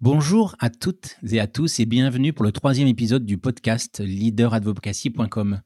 Bonjour 0.00 0.56
à 0.58 0.70
toutes 0.70 1.16
et 1.30 1.40
à 1.40 1.46
tous 1.46 1.78
et 1.78 1.86
bienvenue 1.86 2.32
pour 2.32 2.44
le 2.44 2.52
troisième 2.52 2.88
épisode 2.88 3.24
du 3.24 3.38
podcast 3.38 4.00
leaderadvocacy.com, 4.00 5.62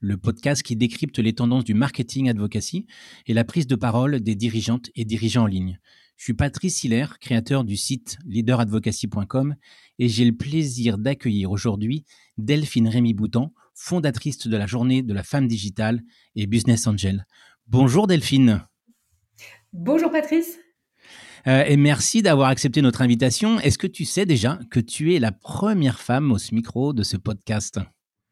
le 0.00 0.16
podcast 0.16 0.62
qui 0.62 0.76
décrypte 0.76 1.18
les 1.18 1.32
tendances 1.32 1.64
du 1.64 1.74
marketing 1.74 2.28
advocacy 2.28 2.86
et 3.26 3.34
la 3.34 3.42
prise 3.42 3.66
de 3.66 3.74
parole 3.74 4.20
des 4.20 4.34
dirigeantes 4.34 4.90
et 4.94 5.04
dirigeants 5.04 5.44
en 5.44 5.46
ligne. 5.46 5.80
Je 6.18 6.24
suis 6.24 6.34
Patrice 6.34 6.84
Hiller, 6.84 7.06
créateur 7.20 7.64
du 7.64 7.76
site 7.76 8.18
leaderadvocacy.com 8.26 9.56
et 9.98 10.08
j'ai 10.08 10.26
le 10.26 10.36
plaisir 10.36 10.98
d'accueillir 10.98 11.50
aujourd'hui 11.50 12.04
Delphine 12.36 12.86
Rémy 12.86 13.14
Boutan, 13.14 13.54
fondatrice 13.74 14.46
de 14.46 14.56
la 14.56 14.66
journée 14.66 15.02
de 15.02 15.14
la 15.14 15.22
femme 15.22 15.48
digitale 15.48 16.02
et 16.36 16.46
business 16.46 16.86
angel. 16.86 17.26
Bonjour 17.66 18.06
Delphine. 18.06 18.62
Bonjour 19.72 20.10
Patrice. 20.10 20.58
Euh, 21.46 21.64
et 21.66 21.76
merci 21.76 22.22
d'avoir 22.22 22.48
accepté 22.48 22.82
notre 22.82 23.02
invitation. 23.02 23.60
Est-ce 23.60 23.78
que 23.78 23.86
tu 23.86 24.04
sais 24.04 24.26
déjà 24.26 24.58
que 24.70 24.80
tu 24.80 25.14
es 25.14 25.18
la 25.18 25.32
première 25.32 26.00
femme 26.00 26.32
au 26.32 26.38
micro 26.52 26.92
de 26.92 27.02
ce 27.02 27.16
podcast? 27.16 27.80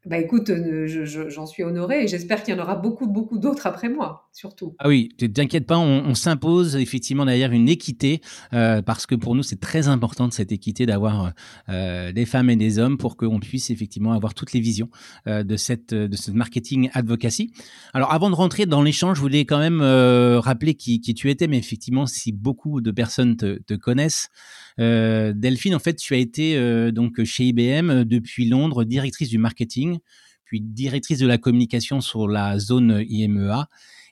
Bah 0.08 0.16
écoute, 0.16 0.48
euh, 0.48 0.86
j'en 1.28 1.44
suis 1.44 1.62
honorée 1.62 2.04
et 2.04 2.08
j'espère 2.08 2.42
qu'il 2.42 2.54
y 2.54 2.58
en 2.58 2.62
aura 2.62 2.76
beaucoup, 2.76 3.06
beaucoup 3.06 3.38
d'autres 3.38 3.66
après 3.66 3.90
moi, 3.90 4.30
surtout. 4.32 4.74
Ah 4.78 4.88
oui, 4.88 5.10
t'inquiète 5.34 5.66
pas, 5.66 5.76
on, 5.76 6.14
s'impose 6.14 6.76
effectivement 6.76 7.26
derrière 7.26 7.52
une 7.52 7.68
équité 7.68 8.22
euh, 8.54 8.80
parce 8.80 9.04
que 9.06 9.14
pour 9.14 9.34
nous 9.34 9.42
c'est 9.42 9.60
très 9.60 9.86
important 9.86 10.26
de 10.26 10.32
cette 10.32 10.50
équité 10.50 10.86
d'avoir 10.86 11.32
euh, 11.68 12.10
des 12.12 12.24
femmes 12.24 12.48
et 12.48 12.56
des 12.56 12.78
hommes 12.78 12.96
pour 12.96 13.18
qu'on 13.18 13.38
puisse 13.38 13.68
effectivement 13.68 14.12
avoir 14.12 14.32
toutes 14.32 14.54
les 14.54 14.60
visions 14.60 14.88
de 15.26 15.56
cette 15.56 15.92
de 15.92 16.16
ce 16.16 16.30
marketing 16.30 16.88
advocacy. 16.94 17.52
Alors 17.92 18.12
avant 18.12 18.30
de 18.30 18.34
rentrer 18.34 18.64
dans 18.64 18.82
l'échange, 18.82 19.18
je 19.18 19.20
voulais 19.20 19.44
quand 19.44 19.58
même 19.58 19.82
rappeler 19.82 20.74
qui, 20.74 21.00
qui, 21.00 21.12
tu 21.12 21.28
étais, 21.28 21.48
mais 21.48 21.58
effectivement 21.58 22.06
si 22.06 22.32
beaucoup 22.32 22.80
de 22.80 22.90
personnes 22.90 23.36
te, 23.36 23.74
connaissent, 23.74 24.30
Delphine, 24.78 25.74
en 25.74 25.80
fait, 25.80 25.94
tu 25.94 26.14
as 26.14 26.18
été 26.18 26.92
donc 26.92 27.22
chez 27.24 27.44
IBM 27.44 28.04
depuis 28.04 28.48
Londres, 28.48 28.84
directrice 28.84 29.28
du 29.28 29.38
marketing 29.38 29.97
puis 30.44 30.60
directrice 30.60 31.18
de 31.18 31.26
la 31.26 31.38
communication 31.38 32.00
sur 32.00 32.26
la 32.28 32.58
zone 32.58 33.04
IMEA, 33.08 33.68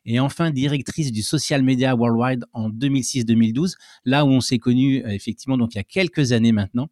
et 0.07 0.21
enfin 0.21 0.51
directrice 0.51 1.13
du 1.13 1.23
social 1.23 1.63
media 1.63 1.95
worldwide 1.95 2.45
en 2.53 2.71
2006-2012, 2.71 3.75
là 4.05 4.25
où 4.25 4.29
on 4.29 4.41
s'est 4.41 4.59
connu 4.59 5.05
euh, 5.05 5.09
effectivement 5.09 5.59
donc 5.59 5.75
il 5.75 5.79
y 5.79 5.81
a 5.81 5.85
quelques 5.85 6.33
années 6.33 6.53
maintenant. 6.53 6.89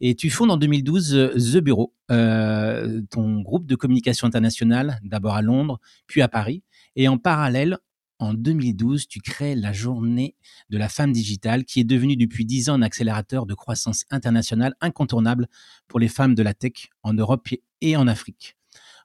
Et 0.00 0.14
tu 0.14 0.28
fondes 0.28 0.50
en 0.50 0.58
2012 0.58 1.14
euh, 1.14 1.28
The 1.34 1.58
Bureau, 1.58 1.94
euh, 2.10 3.00
ton 3.10 3.40
groupe 3.40 3.66
de 3.66 3.76
communication 3.76 4.26
internationale, 4.26 4.98
d'abord 5.02 5.34
à 5.34 5.42
Londres, 5.42 5.80
puis 6.06 6.20
à 6.20 6.28
Paris. 6.28 6.62
Et 6.96 7.08
en 7.08 7.16
parallèle, 7.16 7.78
en 8.18 8.34
2012, 8.34 9.08
tu 9.08 9.20
crées 9.20 9.54
la 9.54 9.72
journée 9.72 10.36
de 10.70 10.78
la 10.78 10.88
femme 10.88 11.12
digitale, 11.12 11.64
qui 11.64 11.80
est 11.80 11.84
devenue 11.84 12.16
depuis 12.16 12.44
dix 12.44 12.68
ans 12.68 12.74
un 12.74 12.82
accélérateur 12.82 13.46
de 13.46 13.54
croissance 13.54 14.04
internationale 14.10 14.74
incontournable 14.80 15.48
pour 15.88 16.00
les 16.00 16.08
femmes 16.08 16.34
de 16.34 16.42
la 16.42 16.54
tech 16.54 16.88
en 17.02 17.12
Europe 17.12 17.48
et 17.80 17.96
en 17.96 18.06
Afrique. 18.06 18.56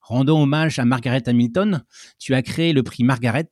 Rendant 0.02 0.42
hommage 0.42 0.80
à 0.80 0.86
Margaret 0.86 1.28
Hamilton, 1.28 1.84
tu 2.18 2.34
as 2.34 2.42
créé 2.42 2.74
le 2.74 2.84
prix 2.84 3.04
Margaret 3.04 3.50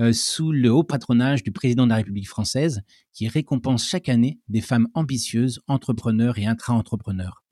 euh, 0.00 0.12
sous 0.12 0.50
le 0.50 0.72
haut 0.72 0.82
patronage 0.82 1.42
du 1.42 1.52
président 1.52 1.84
de 1.84 1.90
la 1.90 1.96
République 1.96 2.28
française, 2.28 2.82
qui 3.12 3.28
récompense 3.28 3.86
chaque 3.86 4.08
année 4.08 4.38
des 4.48 4.62
femmes 4.62 4.88
ambitieuses, 4.94 5.60
entrepreneurs 5.68 6.38
et 6.38 6.46
intra-entrepreneurs 6.46 7.42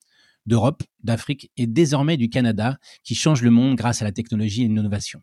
d'Europe, 0.47 0.83
d'Afrique 1.05 1.50
et 1.59 1.67
désormais 1.67 2.17
du 2.17 2.31
Canada, 2.31 2.78
qui 3.05 3.15
changent 3.15 3.43
le 3.43 3.50
monde 3.50 3.77
grâce 3.77 4.00
à 4.00 4.06
la 4.06 4.12
technologie 4.12 4.65
et 4.65 4.69
l'innovation. 4.69 5.22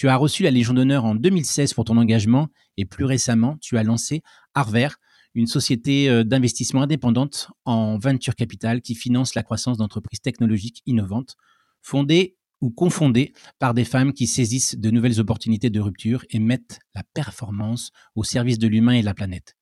Tu 0.00 0.08
as 0.08 0.16
reçu 0.16 0.42
la 0.42 0.50
Légion 0.50 0.72
d'honneur 0.72 1.04
en 1.04 1.14
2016 1.14 1.74
pour 1.74 1.84
ton 1.84 1.98
engagement 1.98 2.48
et 2.78 2.86
plus 2.86 3.04
récemment, 3.04 3.58
tu 3.60 3.76
as 3.76 3.82
lancé 3.82 4.22
Arver, 4.54 4.88
une 5.34 5.46
société 5.46 6.08
euh, 6.08 6.24
d'investissement 6.24 6.80
indépendante 6.80 7.50
en 7.66 7.98
venture 7.98 8.34
capital 8.34 8.80
qui 8.80 8.94
finance 8.94 9.34
la 9.34 9.42
croissance 9.42 9.76
d'entreprises 9.76 10.22
technologiques 10.22 10.80
innovantes, 10.86 11.36
fondée 11.82 12.38
ou 12.62 12.70
confondée 12.70 13.34
par 13.58 13.74
des 13.74 13.84
femmes 13.84 14.14
qui 14.14 14.26
saisissent 14.26 14.78
de 14.78 14.90
nouvelles 14.90 15.20
opportunités 15.20 15.68
de 15.68 15.80
rupture 15.80 16.24
et 16.30 16.38
mettent 16.38 16.78
la 16.94 17.02
performance 17.12 17.90
au 18.14 18.24
service 18.24 18.58
de 18.58 18.68
l'humain 18.68 18.94
et 18.94 19.00
de 19.02 19.04
la 19.04 19.12
planète. 19.12 19.54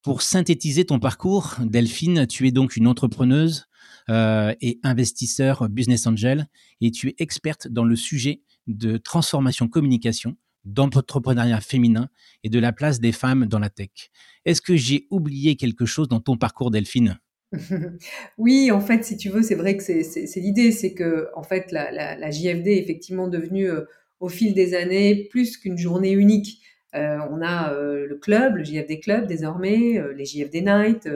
Pour 0.00 0.22
synthétiser 0.22 0.86
ton 0.86 0.98
parcours, 0.98 1.56
Delphine, 1.60 2.26
tu 2.26 2.48
es 2.48 2.50
donc 2.50 2.76
une 2.76 2.86
entrepreneuse 2.86 3.66
euh, 4.08 4.54
et 4.62 4.80
investisseur 4.84 5.68
business 5.68 6.06
angel 6.06 6.48
et 6.80 6.90
tu 6.90 7.08
es 7.08 7.14
experte 7.18 7.68
dans 7.68 7.84
le 7.84 7.94
sujet 7.94 8.40
de 8.66 8.96
transformation 8.96 9.68
communication, 9.68 10.36
d'entrepreneuriat 10.64 11.60
féminin 11.60 12.08
et 12.44 12.48
de 12.48 12.58
la 12.58 12.72
place 12.72 13.00
des 13.00 13.12
femmes 13.12 13.46
dans 13.46 13.58
la 13.58 13.70
tech. 13.70 14.10
Est-ce 14.44 14.60
que 14.60 14.76
j'ai 14.76 15.06
oublié 15.10 15.56
quelque 15.56 15.86
chose 15.86 16.08
dans 16.08 16.20
ton 16.20 16.36
parcours, 16.36 16.70
Delphine? 16.70 17.18
Oui, 18.38 18.70
en 18.70 18.80
fait, 18.80 19.04
si 19.04 19.16
tu 19.16 19.28
veux, 19.28 19.42
c'est 19.42 19.54
vrai 19.54 19.76
que 19.76 19.82
c'est 19.82 20.40
l'idée, 20.40 20.72
c'est 20.72 20.94
que 20.94 21.28
en 21.34 21.42
fait, 21.42 21.72
la, 21.72 22.30
JFD 22.30 22.68
est 22.68 22.78
effectivement 22.78 23.28
devenue 23.28 23.70
euh, 23.70 23.84
au 24.20 24.28
fil 24.28 24.54
des 24.54 24.74
années 24.74 25.26
plus 25.30 25.56
qu'une 25.56 25.78
journée 25.78 26.12
unique. 26.12 26.62
Euh, 26.94 27.18
on 27.30 27.40
a 27.42 27.72
euh, 27.72 28.06
le 28.06 28.16
club, 28.16 28.56
le 28.56 28.64
JFD 28.64 29.00
Club 29.00 29.26
désormais, 29.26 30.00
les 30.14 30.24
JFD 30.24 30.62
Night. 30.62 31.08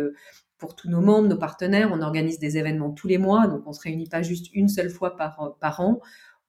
pour 0.59 0.75
tous 0.75 0.89
nos 0.89 1.01
membres, 1.01 1.29
nos 1.29 1.39
partenaires, 1.39 1.91
on 1.93 2.01
organise 2.01 2.39
des 2.39 2.57
événements 2.57 2.91
tous 2.91 3.09
les 3.09 3.19
mois, 3.19 3.47
donc 3.47 3.63
on 3.67 3.73
se 3.73 3.81
réunit 3.81 4.09
pas 4.09 4.23
juste 4.23 4.47
une 4.55 4.69
seule 4.69 4.91
fois 4.91 5.17
par, 5.17 5.57
par 5.61 5.81
an. 5.81 6.01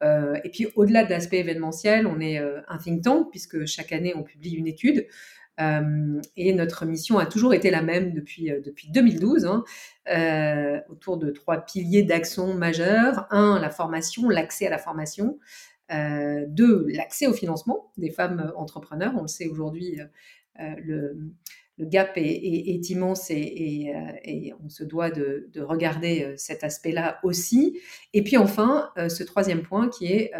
Euh, 0.03 0.37
et 0.43 0.49
puis 0.49 0.67
au-delà 0.75 1.03
de 1.03 1.09
l'aspect 1.09 1.39
événementiel, 1.39 2.07
on 2.07 2.19
est 2.19 2.39
euh, 2.39 2.59
un 2.67 2.77
think 2.77 3.03
tank 3.03 3.29
puisque 3.31 3.65
chaque 3.65 3.91
année 3.91 4.13
on 4.15 4.23
publie 4.23 4.51
une 4.51 4.67
étude. 4.67 5.07
Euh, 5.61 6.21
et 6.35 6.51
notre 6.53 6.85
mission 6.85 7.17
a 7.17 7.25
toujours 7.25 7.53
été 7.53 7.71
la 7.71 7.81
même 7.81 8.13
depuis, 8.13 8.51
depuis 8.63 8.89
2012, 8.89 9.45
hein, 9.45 9.63
autour 10.89 11.17
de 11.17 11.31
trois 11.31 11.61
piliers 11.65 12.03
d'action 12.03 12.53
majeurs. 12.53 13.27
Un, 13.31 13.59
la 13.59 13.69
formation, 13.69 14.29
l'accès 14.29 14.67
à 14.67 14.69
la 14.69 14.77
formation. 14.77 15.39
deux, 15.89 16.87
l'accès 16.89 17.27
au 17.27 17.33
financement 17.33 17.91
des 17.97 18.09
femmes 18.09 18.51
entrepreneurs. 18.57 19.13
On 19.17 19.21
le 19.21 19.27
sait 19.27 19.47
aujourd'hui, 19.47 19.97
le, 20.59 21.17
le 21.77 21.85
gap 21.85 22.13
est, 22.15 22.89
immense 22.89 23.29
et, 23.29 23.93
euh, 23.93 24.55
on 24.63 24.69
se 24.69 24.83
doit 24.83 25.11
de, 25.11 25.49
regarder 25.57 26.23
euh, 26.23 26.33
cet 26.37 26.63
aspect-là 26.63 27.19
aussi. 27.23 27.79
Et 28.13 28.23
puis 28.23 28.37
enfin, 28.37 28.89
euh, 28.97 29.09
ce 29.09 29.23
troisième 29.23 29.61
point 29.61 29.89
qui 29.89 30.05
est 30.07 30.31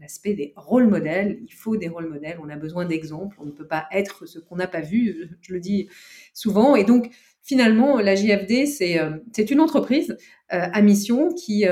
l'aspect 0.00 0.34
des 0.34 0.52
rôles 0.56 0.86
modèles. 0.86 1.38
Il 1.42 1.52
faut 1.52 1.76
des 1.76 1.88
rôles 1.88 2.08
modèles, 2.08 2.38
on 2.42 2.48
a 2.48 2.56
besoin 2.56 2.84
d'exemples, 2.84 3.36
on 3.40 3.46
ne 3.46 3.50
peut 3.50 3.66
pas 3.66 3.86
être 3.92 4.26
ce 4.26 4.38
qu'on 4.38 4.56
n'a 4.56 4.66
pas 4.66 4.82
vu, 4.82 5.30
je 5.40 5.52
le 5.52 5.60
dis 5.60 5.88
souvent. 6.34 6.76
Et 6.76 6.84
donc, 6.84 7.10
finalement, 7.42 7.98
la 7.98 8.14
JFD, 8.14 8.66
c'est 8.66 9.50
une 9.50 9.60
entreprise 9.60 10.16
à 10.48 10.82
mission 10.82 11.32
qui... 11.32 11.64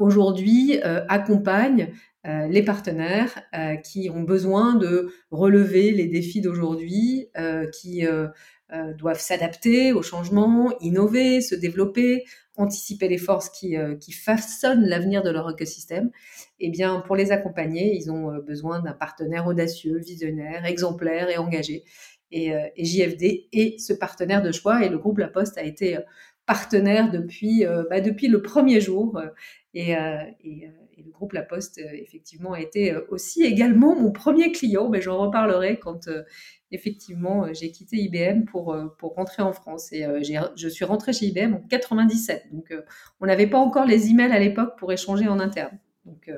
aujourd'hui 0.00 0.80
accompagne 0.82 1.92
euh, 2.26 2.48
les 2.48 2.62
partenaires 2.62 3.42
euh, 3.54 3.76
qui 3.76 4.10
ont 4.10 4.20
besoin 4.20 4.74
de 4.74 5.10
relever 5.30 5.90
les 5.90 6.06
défis 6.06 6.42
d'aujourd'hui, 6.42 7.28
euh, 7.38 7.66
qui 7.70 8.04
doivent 8.98 9.18
s'adapter 9.18 9.92
aux 9.92 10.02
changements, 10.02 10.72
innover, 10.80 11.40
se 11.40 11.56
développer, 11.56 12.22
anticiper 12.56 13.08
les 13.08 13.18
forces 13.18 13.48
qui, 13.50 13.74
façonnent 14.12 14.86
l'avenir 14.86 15.24
de 15.24 15.30
leur 15.30 15.50
écosystème. 15.50 16.12
Eh 16.60 16.70
bien, 16.70 17.00
pour 17.00 17.16
les 17.16 17.32
accompagner, 17.32 17.96
ils 17.96 18.12
ont 18.12 18.38
besoin 18.46 18.78
d'un 18.78 18.92
partenaire 18.92 19.48
audacieux, 19.48 19.98
visionnaire, 19.98 20.66
exemplaire 20.66 21.30
et 21.30 21.36
engagé. 21.36 21.82
Et, 22.30 22.52
JFD 22.76 23.48
est 23.52 23.80
ce 23.80 23.92
partenaire 23.92 24.40
de 24.40 24.52
choix 24.52 24.84
et 24.84 24.88
le 24.88 24.98
groupe 24.98 25.18
La 25.18 25.26
Poste 25.26 25.58
a 25.58 25.64
été 25.64 25.98
partenaire 26.46 27.10
depuis, 27.10 27.64
bah, 27.90 28.00
depuis 28.00 28.28
le 28.28 28.40
premier 28.40 28.80
jour. 28.80 29.20
Et 31.00 31.02
le 31.04 31.10
groupe 31.10 31.32
La 31.32 31.42
Poste, 31.42 31.78
euh, 31.78 31.90
effectivement, 31.94 32.52
a 32.52 32.60
été 32.60 32.92
euh, 32.92 33.06
aussi 33.08 33.42
également 33.42 33.94
mon 33.94 34.12
premier 34.12 34.52
client. 34.52 34.88
Mais 34.88 35.00
j'en 35.00 35.18
reparlerai 35.18 35.78
quand, 35.78 36.08
euh, 36.08 36.22
effectivement, 36.70 37.52
j'ai 37.52 37.70
quitté 37.70 37.96
IBM 37.96 38.44
pour, 38.44 38.76
pour 38.98 39.14
rentrer 39.14 39.42
en 39.42 39.52
France. 39.52 39.92
Et 39.92 40.04
je 40.22 40.68
suis 40.68 40.84
rentrée 40.84 41.12
chez 41.12 41.26
IBM 41.26 41.54
en 41.54 41.60
97. 41.68 42.44
Donc, 42.52 42.72
on 43.20 43.26
n'avait 43.26 43.48
pas 43.48 43.58
encore 43.58 43.86
les 43.86 44.08
emails 44.08 44.32
à 44.32 44.38
l'époque 44.38 44.78
pour 44.78 44.92
échanger 44.92 45.26
en 45.26 45.40
interne. 45.40 45.78
Donc, 46.04 46.30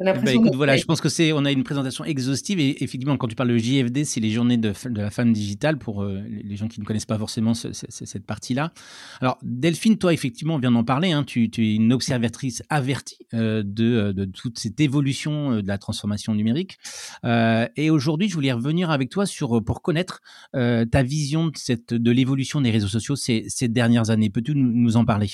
bah, 0.00 0.32
écoute, 0.32 0.54
voilà, 0.54 0.76
je 0.76 0.84
pense 0.84 1.00
que 1.00 1.08
c'est, 1.08 1.32
on 1.32 1.44
a 1.44 1.52
une 1.52 1.62
présentation 1.62 2.04
exhaustive 2.04 2.58
et 2.58 2.82
effectivement, 2.82 3.16
quand 3.18 3.28
tu 3.28 3.34
parles 3.34 3.50
de 3.50 3.58
JFD, 3.58 4.04
c'est 4.04 4.20
les 4.20 4.30
journées 4.30 4.56
de, 4.56 4.72
de, 4.88 5.00
la 5.00 5.10
femme 5.10 5.32
digitale 5.32 5.78
pour 5.78 6.02
euh, 6.02 6.22
les 6.26 6.56
gens 6.56 6.68
qui 6.68 6.80
ne 6.80 6.86
connaissent 6.86 7.06
pas 7.06 7.18
forcément 7.18 7.52
cette 7.52 8.24
partie-là. 8.24 8.72
Alors, 9.20 9.38
Delphine, 9.42 9.98
toi, 9.98 10.14
effectivement, 10.14 10.54
on 10.54 10.58
vient 10.58 10.70
d'en 10.70 10.84
parler, 10.84 11.12
hein, 11.12 11.22
tu, 11.22 11.50
tu, 11.50 11.66
es 11.66 11.74
une 11.74 11.92
observatrice 11.92 12.62
avertie 12.70 13.26
euh, 13.34 13.62
de, 13.64 13.84
euh, 13.84 14.12
de, 14.14 14.24
toute 14.24 14.58
cette 14.58 14.80
évolution 14.80 15.60
de 15.60 15.68
la 15.68 15.76
transformation 15.76 16.34
numérique. 16.34 16.78
et 17.24 17.90
aujourd'hui, 17.90 18.28
je 18.28 18.34
voulais 18.34 18.52
revenir 18.52 18.90
avec 18.90 19.10
toi 19.10 19.26
sur, 19.26 19.62
pour 19.62 19.82
connaître 19.82 20.20
ta 20.52 21.02
vision 21.02 21.48
de, 21.48 21.56
cette, 21.56 21.92
de 21.92 22.10
l'évolution 22.10 22.60
des 22.60 22.70
réseaux 22.70 22.88
sociaux 22.88 23.16
ces, 23.16 23.44
ces 23.48 23.68
dernières 23.68 24.10
années. 24.10 24.30
Peux-tu 24.30 24.54
nous 24.54 24.96
en 24.96 25.04
parler? 25.04 25.30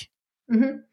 Mmh 0.49 0.86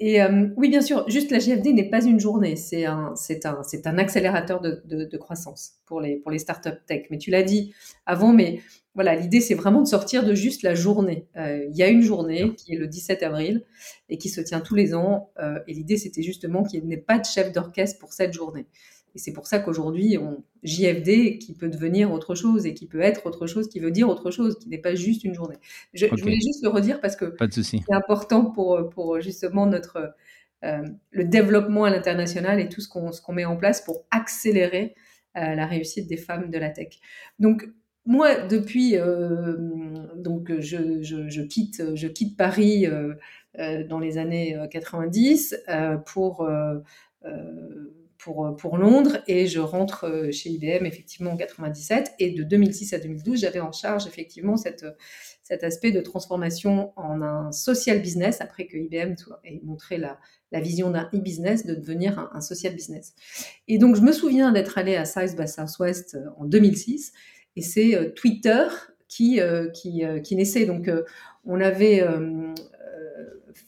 Et 0.00 0.20
euh, 0.22 0.48
oui, 0.56 0.68
bien 0.68 0.80
sûr, 0.80 1.08
juste 1.08 1.30
la 1.30 1.38
GFD 1.38 1.72
n'est 1.72 1.88
pas 1.88 2.04
une 2.04 2.18
journée, 2.18 2.56
c'est 2.56 2.84
un, 2.84 3.12
c'est 3.14 3.46
un, 3.46 3.62
c'est 3.62 3.86
un 3.86 3.96
accélérateur 3.98 4.60
de, 4.60 4.82
de, 4.84 5.16
croissance 5.16 5.74
pour 5.86 6.00
les, 6.00 6.16
pour 6.16 6.30
les 6.30 6.38
startups 6.38 6.70
tech. 6.86 7.06
Mais 7.10 7.18
tu 7.18 7.30
l'as 7.30 7.44
dit 7.44 7.72
avant, 8.04 8.32
mais 8.32 8.60
voilà, 8.94 9.14
l'idée 9.14 9.40
c'est 9.40 9.54
vraiment 9.54 9.82
de 9.82 9.86
sortir 9.86 10.24
de 10.24 10.34
juste 10.34 10.62
la 10.62 10.74
journée. 10.74 11.28
Euh, 11.36 11.64
il 11.68 11.76
y 11.76 11.82
a 11.82 11.88
une 11.88 12.02
journée 12.02 12.54
qui 12.56 12.74
est 12.74 12.76
le 12.76 12.86
17 12.86 13.22
avril 13.22 13.64
et 14.08 14.18
qui 14.18 14.28
se 14.28 14.40
tient 14.40 14.60
tous 14.60 14.74
les 14.74 14.94
ans. 14.94 15.30
Euh, 15.38 15.58
et 15.68 15.74
l'idée 15.74 15.96
c'était 15.96 16.22
justement 16.22 16.64
qu'il 16.64 16.84
n'y 16.84 16.94
ait 16.94 16.96
pas 16.96 17.18
de 17.18 17.24
chef 17.24 17.52
d'orchestre 17.52 17.98
pour 17.98 18.12
cette 18.12 18.32
journée. 18.32 18.66
Et 19.14 19.18
c'est 19.18 19.32
pour 19.32 19.46
ça 19.46 19.60
qu'aujourd'hui, 19.60 20.18
on 20.18 20.42
JFD 20.64 21.38
qui 21.38 21.54
peut 21.54 21.68
devenir 21.68 22.12
autre 22.12 22.34
chose 22.34 22.66
et 22.66 22.74
qui 22.74 22.86
peut 22.86 23.00
être 23.00 23.26
autre 23.26 23.46
chose, 23.46 23.68
qui 23.68 23.78
veut 23.78 23.90
dire 23.90 24.08
autre 24.08 24.30
chose, 24.30 24.58
qui 24.58 24.68
n'est 24.68 24.78
pas 24.78 24.94
juste 24.94 25.24
une 25.24 25.34
journée. 25.34 25.56
Je, 25.92 26.06
voulais 26.06 26.40
juste 26.40 26.62
le 26.62 26.68
redire 26.68 27.00
parce 27.00 27.14
que 27.14 27.34
c'est 27.50 27.80
important 27.92 28.46
pour, 28.46 28.88
pour 28.90 29.20
justement 29.20 29.66
notre 29.66 30.14
euh, 30.64 30.82
le 31.10 31.24
développement 31.24 31.84
à 31.84 31.90
l'international 31.90 32.58
et 32.58 32.68
tout 32.68 32.80
ce 32.80 32.88
qu'on 32.88 33.32
met 33.32 33.44
en 33.44 33.56
place 33.56 33.82
pour 33.82 34.04
accélérer 34.10 34.94
euh, 35.36 35.54
la 35.54 35.66
réussite 35.66 36.08
des 36.08 36.16
femmes 36.16 36.50
de 36.50 36.58
la 36.58 36.70
tech. 36.70 37.00
Donc 37.38 37.68
moi, 38.06 38.46
depuis, 38.46 38.96
euh, 38.96 39.56
donc 40.16 40.50
je, 40.60 41.02
je, 41.02 41.28
je, 41.28 41.42
quitte, 41.42 41.82
je 41.94 42.06
quitte 42.08 42.36
Paris 42.36 42.86
dans 43.88 43.98
les 43.98 44.18
années 44.18 44.58
90 44.70 45.56
pour 46.06 46.48
pour, 48.24 48.46
euh, 48.46 48.52
pour 48.52 48.78
Londres 48.78 49.18
et 49.28 49.46
je 49.46 49.60
rentre 49.60 50.06
euh, 50.06 50.32
chez 50.32 50.48
IBM 50.48 50.86
effectivement 50.86 51.32
en 51.32 51.36
97 51.36 52.14
et 52.18 52.30
de 52.30 52.42
2006 52.42 52.94
à 52.94 52.98
2012 52.98 53.38
j'avais 53.38 53.60
en 53.60 53.70
charge 53.70 54.06
effectivement 54.06 54.56
cette, 54.56 54.86
cet 55.42 55.62
aspect 55.62 55.92
de 55.92 56.00
transformation 56.00 56.92
en 56.96 57.20
un 57.20 57.52
social 57.52 58.00
business 58.00 58.40
après 58.40 58.66
que 58.66 58.78
IBM 58.78 59.14
ait 59.44 59.60
montré 59.62 59.98
la, 59.98 60.18
la 60.52 60.60
vision 60.60 60.90
d'un 60.90 61.10
e-business 61.12 61.66
de 61.66 61.74
devenir 61.74 62.30
un, 62.32 62.40
social 62.40 62.74
business. 62.74 63.14
Et 63.68 63.76
donc 63.76 63.94
je 63.94 64.00
me 64.00 64.12
souviens 64.12 64.52
d'être 64.52 64.78
allé 64.78 64.96
à 64.96 65.04
South 65.04 65.36
by 65.36 65.46
Southwest 65.46 66.14
euh, 66.14 66.30
en 66.38 66.46
2006 66.46 67.12
et 67.56 67.62
c'est 67.62 68.14
Twitter 68.16 68.64
qui, 69.06 69.38
qui, 69.74 70.02
qui 70.24 70.34
naissait. 70.34 70.66
Donc 70.66 70.90
on 71.44 71.60
avait 71.60 72.04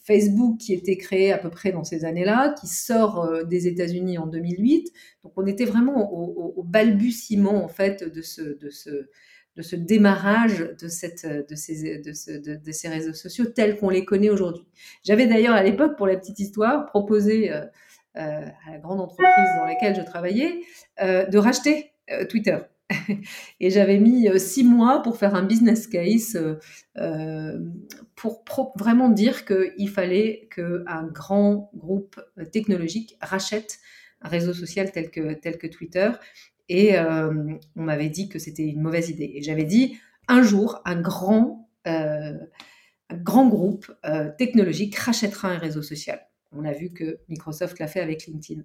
Facebook 0.04 0.58
qui 0.58 0.72
était 0.72 0.96
créé 0.96 1.32
à 1.32 1.38
peu 1.38 1.50
près 1.50 1.72
dans 1.72 1.84
ces 1.84 2.04
années-là, 2.04 2.54
qui 2.60 2.66
sort 2.66 3.24
euh, 3.24 3.44
des 3.44 3.66
États-Unis 3.66 4.18
en 4.18 4.26
2008. 4.26 4.92
Donc 5.24 5.32
on 5.36 5.46
était 5.46 5.64
vraiment 5.64 6.12
au, 6.12 6.62
balbutiement 6.62 7.64
en 7.64 7.68
fait 7.68 8.04
de 8.04 8.22
ce, 8.22 9.76
démarrage 9.76 10.60
de, 10.80 10.88
ces 10.88 12.88
réseaux 12.88 13.14
sociaux 13.14 13.46
tels 13.46 13.76
qu'on 13.76 13.90
les 13.90 14.04
connaît 14.04 14.30
aujourd'hui. 14.30 14.64
J'avais 15.04 15.26
d'ailleurs 15.26 15.54
à 15.54 15.62
l'époque, 15.62 15.96
pour 15.96 16.06
la 16.06 16.16
petite 16.16 16.38
histoire, 16.38 16.86
proposé 16.86 17.52
euh, 17.52 17.64
euh, 18.16 18.46
à 18.66 18.72
la 18.72 18.78
grande 18.78 19.00
entreprise 19.00 19.48
dans 19.58 19.64
laquelle 19.64 19.94
je 19.94 20.02
travaillais 20.02 20.60
de 21.00 21.38
racheter 21.38 21.92
Twitter. 22.28 22.58
et 23.60 23.70
j'avais 23.70 23.98
mis 23.98 24.28
euh, 24.28 24.38
six 24.38 24.64
mois 24.64 25.02
pour 25.02 25.16
faire 25.16 25.34
un 25.34 25.42
business 25.42 25.86
case 25.86 26.36
euh, 26.36 26.56
euh, 26.98 27.58
pour 28.14 28.72
vraiment 28.76 29.08
dire 29.08 29.44
qu'il 29.44 29.88
fallait 29.88 30.48
qu'un 30.54 31.04
grand 31.04 31.70
groupe 31.74 32.20
technologique 32.52 33.16
rachète 33.20 33.78
un 34.22 34.28
réseau 34.28 34.54
social 34.54 34.90
tel 34.92 35.10
que, 35.10 35.66
Twitter. 35.66 36.10
Et 36.68 36.98
on 36.98 37.82
m'avait 37.82 38.08
dit 38.08 38.28
que 38.28 38.38
c'était 38.38 38.64
une 38.64 38.80
mauvaise 38.80 39.10
idée. 39.10 39.32
Et 39.34 39.42
j'avais 39.42 39.64
dit, 39.64 39.98
un 40.26 40.42
jour, 40.42 40.80
un 40.86 41.00
grand, 41.00 41.68
un 41.84 42.38
grand 43.12 43.46
groupe 43.46 43.92
technologique 44.38 44.96
rachètera 44.96 45.48
un 45.48 45.58
réseau 45.58 45.82
social. 45.82 46.26
On 46.52 46.64
a 46.64 46.72
vu 46.72 46.90
que 46.90 47.18
Microsoft 47.28 47.78
l'a 47.78 47.86
fait 47.86 48.00
avec 48.00 48.26
LinkedIn. 48.26 48.62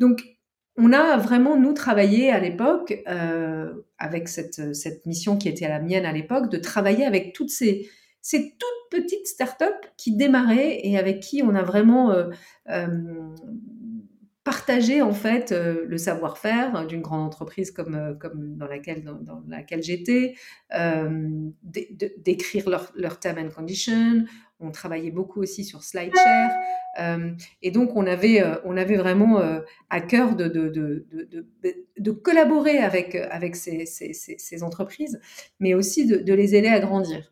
Donc, 0.00 0.37
on 0.78 0.92
a 0.92 1.16
vraiment, 1.16 1.56
nous, 1.56 1.72
travaillé 1.72 2.30
à 2.30 2.38
l'époque, 2.38 3.02
euh, 3.08 3.72
avec 3.98 4.28
cette, 4.28 4.74
cette, 4.74 5.04
mission 5.06 5.36
qui 5.36 5.48
était 5.48 5.66
à 5.66 5.70
la 5.70 5.80
mienne 5.80 6.06
à 6.06 6.12
l'époque, 6.12 6.50
de 6.50 6.56
travailler 6.56 7.04
avec 7.04 7.32
toutes 7.32 7.50
ces, 7.50 7.88
ces 8.22 8.54
toutes 8.58 9.02
petites 9.02 9.26
startups 9.26 9.88
qui 9.96 10.16
démarraient 10.16 10.80
et 10.84 10.96
avec 10.96 11.20
qui 11.20 11.42
on 11.42 11.54
a 11.54 11.62
vraiment 11.62 12.12
euh, 12.12 12.28
euh, 12.70 12.86
partagé 14.48 15.02
en 15.02 15.12
fait 15.12 15.52
le 15.52 15.98
savoir-faire 15.98 16.86
d'une 16.86 17.02
grande 17.02 17.26
entreprise 17.26 17.70
comme, 17.70 18.16
comme 18.18 18.56
dans 18.56 18.66
laquelle, 18.66 19.04
dans, 19.04 19.42
laquelle 19.46 19.82
j'étais, 19.82 20.36
d'écrire 21.62 22.70
leur, 22.70 22.90
leur 22.96 23.20
term 23.20 23.38
and 23.38 23.50
condition. 23.50 24.24
On 24.60 24.70
travaillait 24.72 25.12
beaucoup 25.12 25.40
aussi 25.40 25.64
sur 25.64 25.84
SlideShare. 25.84 26.50
Euh, 26.98 27.30
et 27.62 27.70
donc, 27.70 27.94
on 27.94 28.06
avait, 28.06 28.42
euh, 28.42 28.56
on 28.64 28.76
avait 28.76 28.96
vraiment 28.96 29.38
euh, 29.38 29.60
à 29.88 30.00
cœur 30.00 30.34
de, 30.34 30.48
de, 30.48 30.68
de, 30.68 31.46
de, 31.98 32.10
collaborer 32.10 32.78
avec, 32.78 33.14
avec 33.14 33.54
ces, 33.54 33.86
ces, 33.86 34.62
entreprises, 34.62 35.20
mais 35.60 35.74
aussi 35.74 36.06
de, 36.06 36.34
les 36.34 36.56
aider 36.56 36.68
à 36.68 36.80
grandir. 36.80 37.30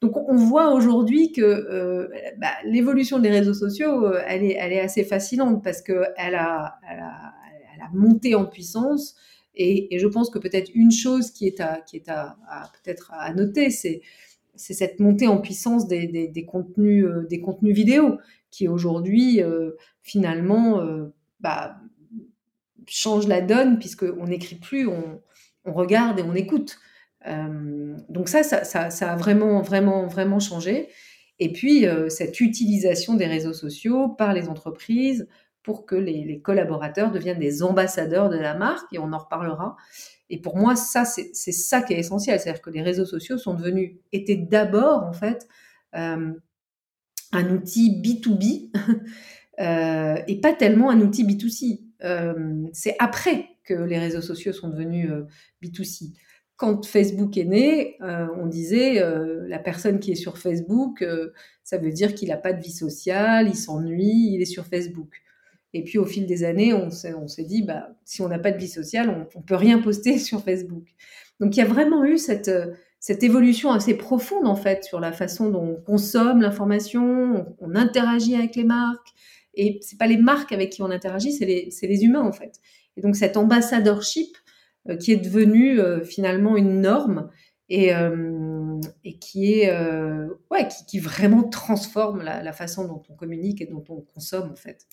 Donc, 0.00 0.16
on 0.16 0.36
voit 0.36 0.72
aujourd'hui 0.72 1.32
que 1.32 2.08
bah, 2.38 2.52
l'évolution 2.64 3.18
des 3.18 3.30
réseaux 3.30 3.54
sociaux, 3.54 4.14
elle 4.26 4.44
est, 4.44 4.56
elle 4.58 4.72
est 4.72 4.80
assez 4.80 5.04
fascinante 5.04 5.62
parce 5.64 5.82
qu'elle 5.82 6.34
a, 6.34 6.78
elle 6.88 7.00
a, 7.00 7.34
monté 7.92 8.34
en 8.34 8.46
puissance. 8.46 9.16
Et, 9.56 9.98
je 9.98 10.06
pense 10.06 10.30
que 10.30 10.38
peut-être 10.38 10.70
une 10.74 10.90
chose 10.90 11.30
qui 11.30 11.46
est 11.46 11.60
à, 11.60 11.84
noter, 13.34 13.70
c'est 13.70 14.02
cette 14.56 15.00
montée 15.00 15.26
en 15.26 15.38
puissance 15.38 15.86
des, 15.86 16.46
contenus, 16.46 17.06
vidéo 17.62 18.18
qui 18.54 18.68
aujourd'hui, 18.68 19.42
euh, 19.42 19.72
finalement, 20.02 20.80
euh, 20.80 21.12
bah, 21.40 21.76
change 22.86 23.26
la 23.26 23.40
donne 23.40 23.80
puisqu'on 23.80 24.26
n'écrit 24.26 24.54
plus, 24.54 24.86
on, 24.86 25.20
regarde 25.64 26.20
et 26.20 26.22
on 26.22 26.34
écoute. 26.34 26.78
Euh, 27.26 27.96
donc 28.08 28.28
ça 28.28 28.42
ça, 28.42 28.88
a 28.88 29.16
vraiment, 29.16 29.62
vraiment, 29.62 30.06
vraiment 30.06 30.40
changé. 30.40 30.88
Et 31.40 31.52
puis, 31.52 31.84
cette 32.10 32.40
utilisation 32.40 33.14
des 33.14 33.26
réseaux 33.26 33.52
sociaux 33.52 34.08
par 34.08 34.32
les 34.32 34.48
entreprises 34.48 35.26
pour 35.64 35.84
que 35.84 35.96
les, 35.96 36.40
collaborateurs 36.40 37.10
deviennent 37.10 37.40
des 37.40 37.64
ambassadeurs 37.64 38.28
de 38.28 38.36
la 38.36 38.54
marque, 38.54 38.86
et 38.92 39.00
on 39.00 39.12
en 39.12 39.18
reparlera. 39.18 39.76
Et 40.30 40.40
pour 40.40 40.56
moi, 40.56 40.76
ça, 40.76 41.04
c'est 41.04 41.32
ça 41.32 41.82
qui 41.82 41.92
est 41.92 41.98
essentiel. 41.98 42.38
C'est-à-dire 42.38 42.62
que 42.62 42.70
les 42.70 42.82
réseaux 42.82 43.04
sociaux 43.04 43.36
sont 43.36 43.54
devenus, 43.54 43.96
étaient 44.12 44.36
d'abord, 44.36 45.02
en 45.02 45.12
fait, 45.12 45.48
un 47.34 47.50
outil 47.50 48.00
B2B 48.00 48.70
euh, 49.60 50.22
et 50.26 50.40
pas 50.40 50.52
tellement 50.52 50.90
un 50.90 51.00
outil 51.00 51.24
B2C. 51.24 51.80
Euh, 52.04 52.66
c'est 52.72 52.96
après 52.98 53.48
que 53.64 53.74
les 53.74 53.98
réseaux 53.98 54.20
sociaux 54.20 54.52
sont 54.52 54.68
devenus 54.68 55.10
euh, 55.10 55.26
B2C. 55.62 56.12
Quand 56.56 56.86
Facebook 56.86 57.36
est 57.36 57.44
né, 57.44 57.96
on 58.00 58.46
disait 58.46 59.02
la 59.48 59.58
personne 59.58 59.98
qui 59.98 60.12
est 60.12 60.16
sur 60.16 60.38
Facebook, 60.38 61.04
ça 61.64 61.78
veut 61.78 61.90
dire 61.90 62.14
qu'il 62.14 62.28
n'a 62.28 62.36
pas 62.36 62.52
de 62.52 62.62
vie 62.62 62.70
sociale, 62.70 63.48
il 63.48 63.56
s'ennuie, 63.56 64.30
il 64.32 64.40
est 64.40 64.46
sur 64.46 64.64
Facebook. 64.66 65.20
Et 65.74 65.82
puis 65.82 65.98
au 65.98 66.06
fil 66.06 66.26
des 66.26 66.44
années, 66.44 66.72
on 66.72 66.90
s'est 66.90 67.44
dit, 67.44 67.62
bah, 67.62 67.88
si 68.04 68.22
on 68.22 68.28
n'a 68.28 68.38
pas 68.38 68.52
de 68.52 68.58
vie 68.58 68.68
sociale, 68.68 69.10
on 69.34 69.40
ne 69.40 69.44
peut 69.44 69.56
rien 69.56 69.80
poster 69.80 70.18
sur 70.18 70.42
Facebook. 70.42 70.86
Donc 71.40 71.56
il 71.56 71.58
y 71.58 71.62
a 71.62 71.66
vraiment 71.66 72.04
eu 72.04 72.16
cette, 72.16 72.48
évolution 73.22 73.72
assez 73.72 73.94
profonde 73.94 74.46
en 74.46 74.54
fait 74.54 74.84
sur 74.84 75.00
la 75.00 75.12
façon 75.12 75.50
dont 75.50 75.76
on 75.76 75.82
consomme 75.82 76.40
l'information, 76.40 77.46
on, 77.58 77.74
interagit 77.74 78.36
avec 78.36 78.54
les 78.54 78.64
marques. 78.64 79.08
Et 79.54 79.78
c'est 79.82 79.98
pas 79.98 80.06
les 80.06 80.16
marques 80.16 80.52
avec 80.52 80.70
qui 80.70 80.82
on 80.82 80.90
interagit, 80.90 81.32
c'est 81.32 81.44
les, 81.44 82.04
humains 82.04 82.22
en 82.22 82.32
fait. 82.32 82.60
Et 82.96 83.00
donc 83.00 83.16
cet 83.16 83.36
ambassadorship 83.36 84.36
euh, 84.36 84.43
qui 85.00 85.12
est 85.12 85.16
devenu 85.16 85.80
euh, 85.80 86.04
finalement 86.04 86.56
une 86.56 86.80
norme 86.80 87.30
et, 87.68 87.94
euh, 87.94 88.78
qui 89.20 89.52
est 89.52 89.72
ouais 90.50 90.68
qui, 90.86 90.98
vraiment 90.98 91.42
transforme 91.44 92.22
la, 92.22 92.52
façon 92.52 92.86
dont 92.86 93.02
on 93.08 93.14
communique 93.14 93.60
et 93.60 93.66
dont 93.66 93.84
on 93.88 94.00
consomme 94.02 94.50
en 94.52 94.56
fait. 94.56 94.86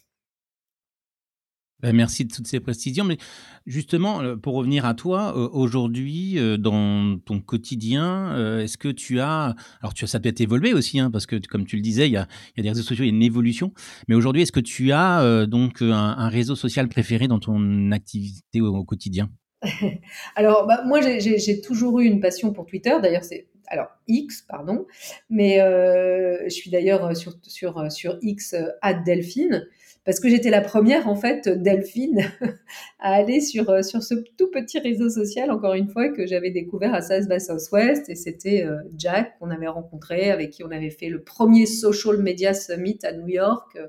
Ben, 1.81 1.95
merci 1.95 2.25
de 2.25 2.31
toutes 2.31 2.47
ces 2.47 2.59
précisions. 2.59 3.03
Mais 3.03 3.17
justement, 3.65 4.21
euh, 4.21 4.35
pour 4.35 4.53
revenir 4.53 4.85
à 4.85 4.93
toi, 4.93 5.35
euh, 5.35 5.49
aujourd'hui, 5.51 6.37
euh, 6.37 6.57
dans 6.57 7.17
ton 7.19 7.39
quotidien, 7.39 8.59
est-ce 8.59 8.77
que 8.77 8.89
tu 8.89 9.19
as... 9.19 9.55
Alors, 9.81 9.93
tu 9.93 10.05
ça 10.05 10.19
peut 10.19 10.29
être 10.29 10.41
évolué 10.41 10.73
aussi, 10.73 10.99
hein, 10.99 11.09
parce 11.09 11.25
que 11.25 11.35
comme 11.47 11.65
tu 11.65 11.75
le 11.75 11.81
disais, 11.81 12.07
il 12.07 12.13
y, 12.13 12.17
a, 12.17 12.27
il 12.55 12.57
y 12.57 12.59
a 12.59 12.63
des 12.63 12.69
réseaux 12.69 12.83
sociaux, 12.83 13.03
il 13.03 13.07
y 13.07 13.11
a 13.11 13.15
une 13.15 13.23
évolution. 13.23 13.73
Mais 14.07 14.15
aujourd'hui, 14.15 14.41
est-ce 14.43 14.51
que 14.51 14.59
tu 14.59 14.91
as 14.91 15.45
donc 15.47 15.81
un, 15.81 16.27
réseau 16.29 16.55
social 16.55 16.87
préféré 16.87 17.27
dans 17.27 17.39
ton 17.39 17.91
activité 17.91 18.61
au, 18.61 18.83
quotidien? 18.83 19.29
Alors, 20.35 20.67
bah, 20.67 20.83
moi, 20.85 21.01
j'ai 21.01 21.61
toujours 21.61 21.99
eu 21.99 22.05
une 22.05 22.19
passion 22.19 22.51
pour 22.53 22.65
Twitter. 22.65 22.95
D'ailleurs, 23.01 23.23
c'est 23.23 23.47
alors 23.67 23.87
X, 24.07 24.41
pardon, 24.41 24.85
mais 25.29 25.59
je 25.59 26.49
suis 26.49 26.69
d'ailleurs 26.69 27.15
sur, 27.15 28.17
X 28.21 28.55
à 28.81 28.93
Delphine. 28.93 29.65
Parce 30.03 30.19
que 30.19 30.29
j'étais 30.29 30.49
la 30.49 30.61
première, 30.61 31.07
en 31.07 31.15
fait, 31.15 31.47
Delphine, 31.47 32.21
à 32.99 33.13
aller 33.13 33.39
sur, 33.39 33.69
euh, 33.69 33.83
sur 33.83 34.01
ce 34.01 34.15
tout 34.37 34.49
petit 34.49 34.79
réseau 34.79 35.09
social, 35.09 35.51
encore 35.51 35.75
une 35.75 35.89
fois, 35.89 36.09
que 36.09 36.25
j'avais 36.25 36.49
découvert 36.49 36.93
à 36.95 37.01
South 37.01 37.39
Southwest. 37.39 38.09
Et 38.09 38.15
c'était 38.15 38.63
euh, 38.65 38.77
Jack 38.97 39.37
qu'on 39.37 39.51
avait 39.51 39.67
rencontré, 39.67 40.31
avec 40.31 40.51
qui 40.51 40.63
on 40.63 40.71
avait 40.71 40.89
fait 40.89 41.09
le 41.09 41.23
premier 41.23 41.67
Social 41.67 42.17
Media 42.17 42.53
Summit 42.53 42.97
à 43.03 43.13
New 43.13 43.27
York. 43.27 43.77
Euh, 43.77 43.87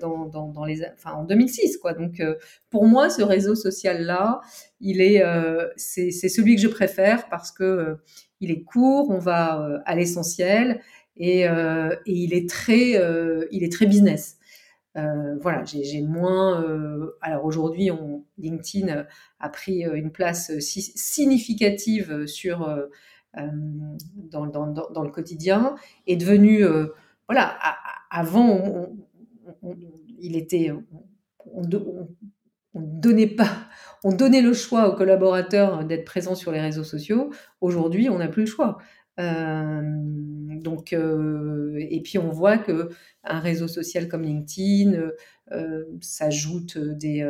dans, 0.00 0.26
dans, 0.26 0.64
les, 0.64 0.82
en 1.04 1.24
2006, 1.24 1.78
quoi. 1.78 1.92
Donc, 1.92 2.22
pour 2.70 2.86
moi, 2.86 3.10
ce 3.10 3.20
réseau 3.20 3.56
social-là, 3.56 4.40
il 4.80 5.00
est, 5.00 5.24
c'est, 5.74 6.12
c'est 6.12 6.28
celui 6.28 6.54
que 6.54 6.60
je 6.60 6.68
préfère 6.68 7.28
parce 7.28 7.50
que 7.50 7.96
il 8.38 8.52
est 8.52 8.62
court, 8.62 9.10
on 9.10 9.18
va 9.18 9.82
à 9.84 9.96
l'essentiel 9.96 10.80
et, 11.16 11.40
et, 11.40 11.48
il 12.06 12.32
est 12.32 12.48
très, 12.48 12.92
il 13.50 13.64
est 13.64 13.72
très 13.72 13.86
business. 13.86 14.38
Euh, 14.96 15.38
voilà, 15.40 15.64
j'ai 15.64 16.02
moins. 16.02 16.62
Euh, 16.62 17.16
alors 17.20 17.44
aujourd'hui, 17.44 17.90
LinkedIn 18.38 19.06
a 19.40 19.48
pris 19.48 19.86
euh, 19.86 19.94
une 19.94 20.10
place 20.10 20.58
significative 20.58 22.26
sur 22.26 22.90
dans, 23.34 24.44
le 24.44 25.10
quotidien, 25.10 25.76
est 26.06 26.16
devenu 26.16 26.64
voilà. 27.28 27.56
avant, 28.10 28.88
il 30.20 30.36
était, 30.36 30.70
on, 31.46 31.62
donnait 32.74 33.26
pas, 33.26 33.48
on 34.04 34.12
donnait 34.12 34.42
le 34.42 34.52
choix 34.52 34.90
aux 34.90 34.96
collaborateurs 34.96 35.84
d'être 35.86 36.04
présents 36.04 36.34
sur 36.34 36.52
les 36.52 36.60
réseaux 36.60 36.84
sociaux. 36.84 37.30
Aujourd'hui, 37.62 38.10
on 38.10 38.18
n'a 38.18 38.28
plus 38.28 38.42
le 38.42 38.50
choix. 38.50 38.76
Euh, 39.20 39.82
donc, 40.60 40.92
euh, 40.92 41.76
et 41.78 42.00
puis 42.00 42.18
on 42.18 42.30
voit 42.30 42.56
que 42.56 42.88
un 43.24 43.40
réseau 43.40 43.68
social 43.68 44.08
comme 44.08 44.22
LinkedIn 44.22 45.10
euh, 45.52 45.84
s'ajoute 46.00 46.78
des, 46.78 47.24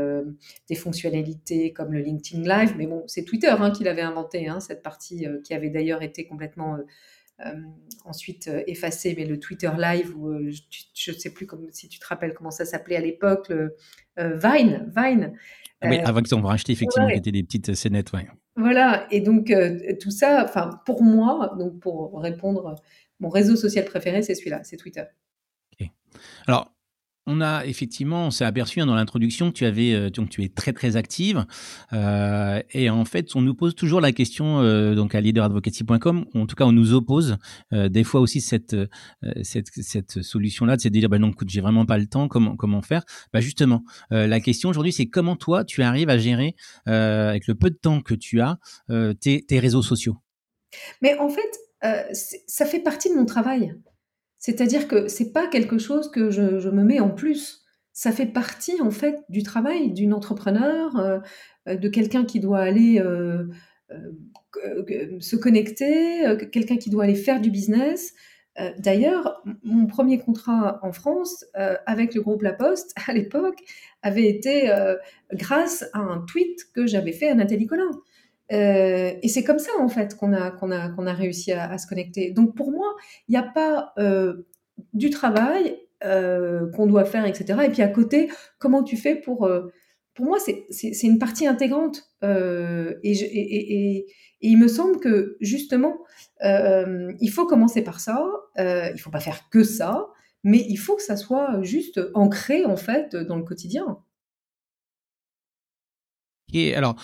des, 0.69 0.75
fonctionnalités 0.75 1.73
comme 1.73 1.93
le 1.93 2.01
LinkedIn 2.01 2.43
Live. 2.43 2.75
Mais 2.77 2.87
bon, 2.87 3.03
c'est 3.07 3.25
Twitter 3.25 3.51
hein, 3.51 3.71
qui 3.71 3.85
l'avait 3.85 4.03
inventé, 4.03 4.49
hein, 4.49 4.61
cette 4.61 4.83
partie 4.83 5.27
qui 5.45 5.55
avait 5.55 5.71
d'ailleurs 5.71 6.03
été 6.03 6.27
complètement 6.27 6.79
ensuite 8.05 8.49
effacée. 8.67 9.15
Mais 9.17 9.25
le 9.25 9.41
Twitter 9.41 9.71
Live, 9.77 10.17
ou 10.17 10.51
je 10.51 11.11
ne 11.11 11.17
sais 11.17 11.31
plus 11.31 11.47
comme, 11.47 11.67
si 11.73 11.89
tu 11.89 11.99
te 11.99 12.07
rappelles 12.07 12.35
comment 12.35 12.53
ça 12.53 12.65
s'appelait 12.65 12.97
à 12.97 13.01
l'époque, 13.01 13.49
le 13.49 13.75
Vine, 14.17 14.93
Vine. 14.97 15.33
Ah 15.81 15.89
oui, 15.89 15.99
avant 15.99 16.23
qu'ils 16.23 16.37
ont 16.37 16.43
racheté 16.43 16.73
effectivement, 16.73 17.09
qui 17.09 17.17
étaient 17.17 17.33
des 17.33 17.43
petites 17.43 17.75
scénettes, 17.75 18.13
ouais. 18.13 18.29
Voilà, 18.57 19.07
et 19.11 19.21
donc 19.21 19.51
euh, 19.51 19.79
tout 20.01 20.11
ça, 20.11 20.45
enfin 20.45 20.81
pour 20.85 21.03
moi, 21.03 21.55
donc 21.59 21.81
pour 21.81 22.21
répondre, 22.21 22.75
mon 23.19 23.29
réseau 23.29 23.57
social 23.57 23.85
préféré, 23.85 24.23
c'est 24.23 24.35
celui-là, 24.35 24.61
c'est 24.63 24.77
Twitter. 24.77 25.05
Alors, 26.47 26.72
on 27.27 27.41
a 27.41 27.65
effectivement, 27.67 28.27
on 28.27 28.31
s'est 28.31 28.45
aperçu 28.45 28.81
hein, 28.81 28.87
dans 28.87 28.95
l'introduction 28.95 29.51
que 29.51 29.57
tu 29.57 29.65
avais, 29.65 29.95
euh, 29.95 30.11
donc 30.11 30.29
tu 30.29 30.43
es 30.43 30.49
très 30.49 30.73
très 30.73 30.97
active, 30.97 31.45
euh, 31.93 32.61
et 32.73 32.91
en 32.91 33.05
fait, 33.05 33.35
on 33.37 33.43
nous 33.43 33.55
pose 33.55 33.75
toujours 33.75 34.01
la 34.01 34.13
question, 34.13 34.61
euh, 34.61 34.95
donc 34.95 35.15
à 35.15 35.21
leaderadvocacy.com, 35.21 36.27
en 36.35 36.47
tout 36.47 36.57
cas, 36.57 36.65
on 36.65 36.73
nous 36.73 36.95
oppose 36.95 37.39
des 37.71 38.05
fois 38.05 38.21
aussi 38.21 38.41
cette 38.41 38.77
cette, 39.43 39.69
cette 39.69 40.23
solution-là, 40.23 40.77
de 40.77 40.81
se 40.81 40.89
dire, 40.89 41.09
bah 41.09 41.19
non, 41.19 41.31
écoute, 41.31 41.49
j'ai 41.49 41.61
vraiment 41.61 41.87
pas 41.87 41.99
le 41.99 42.07
temps, 42.07 42.29
comment 42.29 42.57
comment 42.57 42.83
faire? 42.83 43.05
Bah 43.33 43.41
justement, 43.41 43.85
la 44.11 44.41
question 44.41 44.69
aujourd'hui, 44.69 44.93
c'est 44.93 45.07
comment 45.07 45.37
toi, 45.37 45.65
tu 45.65 45.83
arrives 45.83 46.11
à 46.11 46.19
gérer 46.19 46.55
avec 46.87 47.47
le 47.47 47.55
peu 47.55 47.71
de 47.71 47.77
temps 47.77 48.01
que 48.01 48.15
tu 48.15 48.41
as 48.41 48.59
tes 49.21 49.59
réseaux 49.59 49.83
sociaux? 49.83 50.17
Mais 51.01 51.17
en 51.19 51.29
fait, 51.29 52.11
ça 52.47 52.67
fait 52.67 52.81
partie 52.81 53.11
de 53.11 53.15
mon 53.15 53.25
travail. 53.25 53.75
C'est-à-dire 54.43 54.89
que 54.89 55.07
c'est 55.07 55.33
pas 55.33 55.47
quelque 55.47 55.79
chose 55.79 56.11
que 56.11 56.31
je, 56.31 56.69
me 56.69 56.83
mets 56.83 56.99
en 56.99 57.11
plus. 57.11 57.63
Ça 57.93 58.11
fait 58.11 58.27
partie 58.27 58.83
en 58.83 58.91
fait 58.91 59.21
du 59.29 59.45
travail 59.45 59.93
d'une 59.93 60.13
entrepreneur, 60.13 60.97
euh, 60.99 61.21
euh, 61.69 61.77
de 61.77 61.89
quelqu'un 61.89 62.25
qui 62.25 62.41
doit 62.41 62.59
aller 62.59 62.99
euh, 62.99 63.45
se 65.21 65.37
connecter, 65.37 66.25
quelqu'un 66.51 66.77
qui 66.77 66.91
doit 66.91 67.05
aller 67.05 67.15
faire 67.15 67.41
du 67.41 67.51
business. 67.51 68.15
D'ailleurs, 68.79 69.43
mon 69.63 69.87
premier 69.87 70.19
contrat 70.19 70.81
en 70.83 70.93
France 70.93 71.45
avec 71.87 72.15
le 72.15 72.21
groupe 72.21 72.43
La 72.43 72.53
Poste 72.53 72.95
à 73.07 73.13
l'époque 73.13 73.61
avait 74.03 74.29
été 74.29 74.71
grâce 75.33 75.85
à 75.93 76.01
un 76.01 76.19
tweet 76.21 76.67
que 76.75 76.87
j'avais 76.87 77.13
fait 77.13 77.29
à 77.29 77.35
Nathalie 77.35 77.67
Collin. 77.67 77.91
Euh, 78.53 79.13
et 79.23 79.29
c'est 79.29 79.45
comme 79.45 79.59
ça, 79.59 79.71
en 79.79 79.89
fait, 79.89 80.17
qu'on 80.17 80.33
a, 80.33 80.51
qu'on 80.51 80.71
a, 80.71 80.91
qu'on 80.91 81.07
a 81.07 81.13
réussi 81.13 81.53
à, 81.53 81.77
se 81.79 81.87
connecter. 81.87 82.31
Donc, 82.31 82.55
pour 82.55 82.71
moi, 82.71 82.95
il 83.29 83.33
n'y 83.33 83.39
a 83.39 83.43
pas 83.43 83.93
euh, 83.99 84.47
du 84.93 85.11
travail 85.11 85.77
euh, 86.05 86.71
qu'on 86.73 86.87
doit 86.87 87.05
faire, 87.05 87.25
etc. 87.27 87.61
Et 87.65 87.71
puis, 87.71 87.83
à 87.83 87.89
côté, 87.89 88.31
comment 88.59 88.83
tu 88.83 88.97
fais 88.97 89.15
pour... 89.15 89.49
pour 90.15 90.27
moi, 90.27 90.39
c'est 90.39 91.03
une 91.03 91.19
partie 91.19 91.47
intégrante. 91.47 92.03
Et, 92.23 93.13
et, 93.13 93.97
et, 93.97 94.07
il 94.41 94.59
me 94.59 94.69
semble 94.69 94.99
que, 94.99 95.37
justement, 95.41 95.99
il 96.43 97.31
faut 97.33 97.47
commencer 97.47 97.83
par 97.83 98.01
ça. 98.01 98.29
il 98.59 98.93
ne 98.93 98.99
faut 98.99 99.11
pas 99.11 99.21
faire 99.21 99.49
que 99.51 99.65
ça. 99.65 100.09
Mais 100.45 100.67
il 100.69 100.77
faut 100.77 100.97
que 100.97 101.03
ça 101.03 101.17
soit 101.17 101.63
juste 101.63 102.01
ancré, 102.15 102.65
en 102.65 102.77
fait, 102.77 103.15
dans 103.15 103.37
le 103.37 103.45
quotidien. 103.45 103.99
Et 106.53 106.75
alors, 106.75 106.97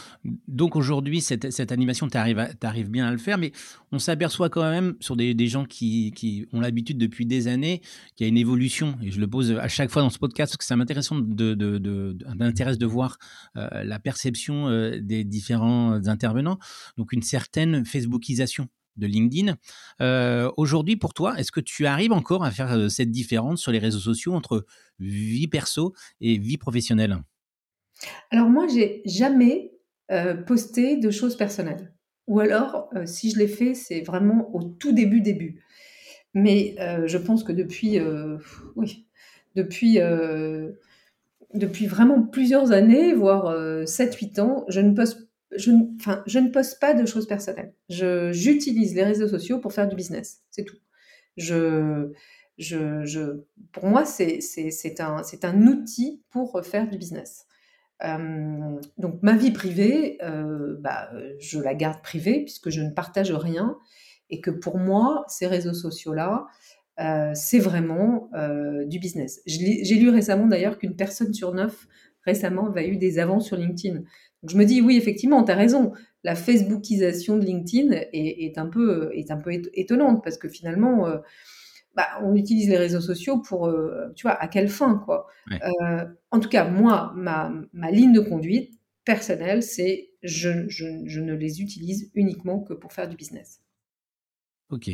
donc 0.46 0.76
aujourd'hui, 0.76 1.20
cette, 1.20 1.72
animation, 1.72 2.08
tu 2.08 2.16
arrives, 2.16 2.90
bien 2.90 3.06
à 3.06 3.12
le 3.12 3.18
faire, 3.18 3.38
mais 3.38 3.52
on 3.92 3.98
s'aperçoit 3.98 4.50
quand 4.50 4.68
même 4.68 4.96
sur 5.00 5.16
des, 5.16 5.46
gens 5.46 5.64
qui, 5.64 6.46
ont 6.52 6.60
l'habitude 6.60 6.98
depuis 6.98 7.26
des 7.26 7.48
années 7.48 7.80
qu'il 8.16 8.26
y 8.26 8.28
a 8.28 8.28
une 8.28 8.36
évolution. 8.36 8.98
Et 9.02 9.10
je 9.10 9.20
le 9.20 9.26
pose 9.26 9.52
à 9.52 9.68
chaque 9.68 9.90
fois 9.90 10.02
dans 10.02 10.10
ce 10.10 10.18
podcast 10.18 10.52
parce 10.52 10.58
que 10.58 10.64
ça 10.64 10.76
m'intéresse 10.76 11.10
de, 11.12 11.54
de, 11.54 12.86
voir 12.86 13.18
euh, 13.56 13.84
la 13.84 13.98
perception 13.98 14.68
euh, 14.68 14.98
des 15.00 15.24
différents 15.24 16.06
intervenants. 16.08 16.58
Donc, 16.96 17.12
une 17.12 17.22
certaine 17.22 17.84
Facebookisation 17.84 18.68
de 18.96 19.06
LinkedIn. 19.06 19.56
Euh, 20.00 20.50
aujourd'hui, 20.56 20.96
pour 20.96 21.14
toi, 21.14 21.38
est-ce 21.38 21.52
que 21.52 21.60
tu 21.60 21.86
arrives 21.86 22.12
encore 22.12 22.44
à 22.44 22.50
faire 22.50 22.90
cette 22.90 23.12
différence 23.12 23.60
sur 23.60 23.70
les 23.70 23.78
réseaux 23.78 24.00
sociaux 24.00 24.34
entre 24.34 24.66
vie 24.98 25.46
perso 25.46 25.94
et 26.20 26.36
vie 26.36 26.58
professionnelle? 26.58 27.22
Alors 28.30 28.48
moi, 28.48 28.66
j'ai 28.66 29.02
jamais 29.04 29.72
euh, 30.10 30.34
posté 30.34 30.96
de 30.96 31.10
choses 31.10 31.36
personnelles. 31.36 31.92
Ou 32.26 32.40
alors, 32.40 32.88
euh, 32.94 33.06
si 33.06 33.30
je 33.30 33.38
l'ai 33.38 33.48
fait, 33.48 33.74
c'est 33.74 34.00
vraiment 34.00 34.54
au 34.54 34.62
tout 34.62 34.92
début, 34.92 35.20
début. 35.20 35.62
Mais 36.34 36.74
euh, 36.78 37.06
je 37.06 37.18
pense 37.18 37.44
que 37.44 37.52
depuis, 37.52 37.98
oui, 38.76 39.06
depuis, 39.54 39.98
vraiment 41.86 42.22
plusieurs 42.22 42.72
années, 42.72 43.14
voire 43.14 43.54
7-8 43.86 44.40
ans, 44.40 44.64
je 44.68 44.80
ne 44.80 46.48
poste 46.50 46.80
pas 46.80 46.94
de 46.94 47.06
choses 47.06 47.26
personnelles. 47.26 47.74
j'utilise 47.88 48.94
les 48.94 49.04
réseaux 49.04 49.28
sociaux 49.28 49.58
pour 49.58 49.72
faire 49.72 49.88
du 49.88 49.96
business, 49.96 50.42
c'est 50.50 50.64
tout. 50.64 50.76
Je, 51.38 52.12
pour 53.72 53.86
moi, 53.86 54.04
c'est 54.04 55.00
un 55.00 55.66
outil 55.66 56.22
pour 56.30 56.60
faire 56.64 56.88
du 56.88 56.98
business. 56.98 57.47
Euh, 58.04 58.80
donc 58.96 59.22
ma 59.22 59.36
vie 59.36 59.50
privée, 59.50 60.18
euh, 60.22 60.76
bah, 60.80 61.10
je 61.40 61.58
la 61.60 61.74
garde 61.74 62.00
privée 62.02 62.44
puisque 62.44 62.70
je 62.70 62.80
ne 62.80 62.90
partage 62.90 63.32
rien 63.32 63.76
et 64.30 64.40
que 64.40 64.50
pour 64.50 64.78
moi, 64.78 65.24
ces 65.28 65.46
réseaux 65.46 65.74
sociaux-là, 65.74 66.46
euh, 67.00 67.30
c'est 67.34 67.58
vraiment 67.58 68.30
du 68.86 68.98
business. 68.98 69.40
J'ai 69.46 69.94
lu 69.94 70.10
récemment 70.10 70.46
d'ailleurs 70.46 70.78
qu'une 70.78 70.96
personne 70.96 71.32
sur 71.32 71.54
neuf 71.54 71.86
récemment 72.24 72.68
avait 72.68 72.88
eu 72.88 72.96
des 72.96 73.18
avances 73.18 73.46
sur 73.46 73.56
LinkedIn. 73.56 73.94
Donc 73.94 74.50
je 74.50 74.56
me 74.56 74.64
dis 74.64 74.80
oui, 74.80 74.96
effectivement, 74.96 75.42
tu 75.44 75.52
as 75.52 75.56
raison. 75.56 75.92
La 76.24 76.34
Facebookisation 76.34 77.36
de 77.38 77.44
LinkedIn 77.44 77.96
est, 78.12 78.58
un, 78.58 78.66
peu, 78.66 79.10
est 79.14 79.30
un 79.30 79.38
peu 79.38 79.52
étonnante 79.72 80.22
parce 80.22 80.36
que 80.36 80.48
finalement, 80.48 81.06
bah, 81.98 82.06
on 82.22 82.36
utilise 82.36 82.68
les 82.68 82.76
réseaux 82.76 83.00
sociaux 83.00 83.38
pour, 83.38 83.66
euh, 83.66 84.12
tu 84.14 84.22
vois, 84.22 84.40
à 84.40 84.46
quelle 84.46 84.68
fin, 84.68 85.02
quoi. 85.04 85.26
Euh, 85.50 86.04
en 86.30 86.38
tout 86.38 86.48
cas, 86.48 86.70
moi, 86.70 87.12
ma, 87.16 87.50
ligne 87.90 88.12
de 88.12 88.20
conduite 88.20 88.78
personnelle, 89.04 89.64
c'est 89.64 90.10
je, 90.22 90.68
je, 90.68 91.20
ne 91.20 91.34
les 91.34 91.60
utilise 91.60 92.12
uniquement 92.14 92.60
que 92.60 92.72
pour 92.72 92.92
faire 92.92 93.08
du 93.08 93.16
business. 93.16 93.62
Ok. 94.70 94.90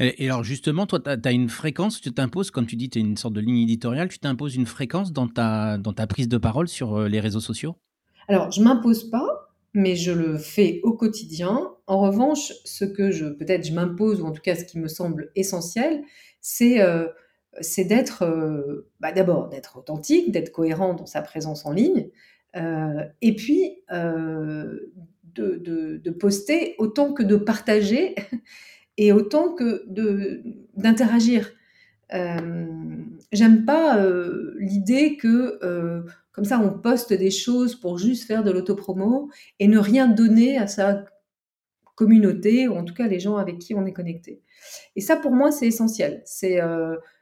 Et 0.00 0.28
alors 0.28 0.42
justement, 0.42 0.86
toi, 0.86 0.98
tu 0.98 1.28
as, 1.28 1.30
une 1.30 1.48
fréquence, 1.48 2.00
tu 2.00 2.10
t'imposes, 2.10 2.50
comme 2.50 2.66
tu 2.66 2.74
dis, 2.74 2.90
tu 2.90 2.98
es 2.98 3.02
une 3.02 3.16
sorte 3.16 3.34
de 3.34 3.40
ligne 3.40 3.58
éditoriale, 3.58 4.08
tu 4.08 4.18
t'imposes 4.18 4.56
une 4.56 4.66
fréquence 4.66 5.12
dans 5.12 5.28
ta, 5.28 5.78
dans 5.78 5.92
ta 5.92 6.08
prise 6.08 6.26
de 6.26 6.38
parole 6.38 6.66
sur 6.66 6.96
euh, 6.96 7.08
les 7.08 7.20
réseaux 7.20 7.38
sociaux? 7.38 7.76
Alors, 8.26 8.50
je 8.50 8.60
m'impose 8.60 9.08
pas, 9.08 9.54
mais 9.72 9.94
je 9.94 10.10
le 10.10 10.36
fais 10.36 10.80
au 10.82 10.94
quotidien. 10.94 11.76
En 11.90 11.98
revanche, 11.98 12.52
ce 12.64 12.84
que 12.84 13.10
je 13.10 13.26
peut-être 13.26 13.66
je 13.66 13.72
m'impose, 13.72 14.20
ou 14.20 14.24
en 14.24 14.30
tout 14.30 14.40
cas 14.40 14.54
ce 14.54 14.64
qui 14.64 14.78
me 14.78 14.86
semble 14.86 15.32
essentiel, 15.34 16.04
c'est 16.40 16.80
euh, 16.80 17.08
d'être 17.78 18.22
euh, 18.22 18.88
bah, 19.00 19.10
d'abord 19.10 19.48
d'être 19.48 19.78
authentique, 19.78 20.30
d'être 20.30 20.52
cohérent 20.52 20.94
dans 20.94 21.06
sa 21.06 21.20
présence 21.20 21.66
en 21.66 21.72
ligne, 21.72 22.08
euh, 22.54 23.02
et 23.22 23.34
puis 23.34 23.82
de, 23.90 24.90
poster 26.10 26.76
autant 26.78 27.12
que 27.12 27.24
de 27.24 27.34
partager 27.34 28.14
et 28.96 29.10
autant 29.10 29.52
que 29.52 29.84
d'interagir. 30.76 31.50
j'aime 33.32 33.64
pas 33.64 34.06
l'idée 34.60 35.16
que 35.16 35.58
comme 36.30 36.44
ça 36.44 36.60
on 36.60 36.70
poste 36.70 37.12
des 37.12 37.32
choses 37.32 37.74
pour 37.74 37.98
juste 37.98 38.28
faire 38.28 38.44
de 38.44 38.52
l'autopromo 38.52 39.28
et 39.58 39.66
ne 39.66 39.78
rien 39.78 40.06
donner 40.06 40.56
à 40.56 40.68
sa 40.68 41.04
communauté 42.00 42.66
ou 42.66 42.74
en 42.76 42.84
tout 42.84 42.94
cas 42.94 43.06
les 43.06 43.20
gens 43.20 43.36
avec 43.36 43.58
qui 43.58 43.74
on 43.74 43.84
est 43.84 43.92
connecté. 43.92 44.40
Et 44.96 45.02
ça 45.02 45.16
pour 45.16 45.32
moi 45.32 45.52
c'est 45.52 45.66
essentiel. 45.66 46.22
C'est 46.24 46.58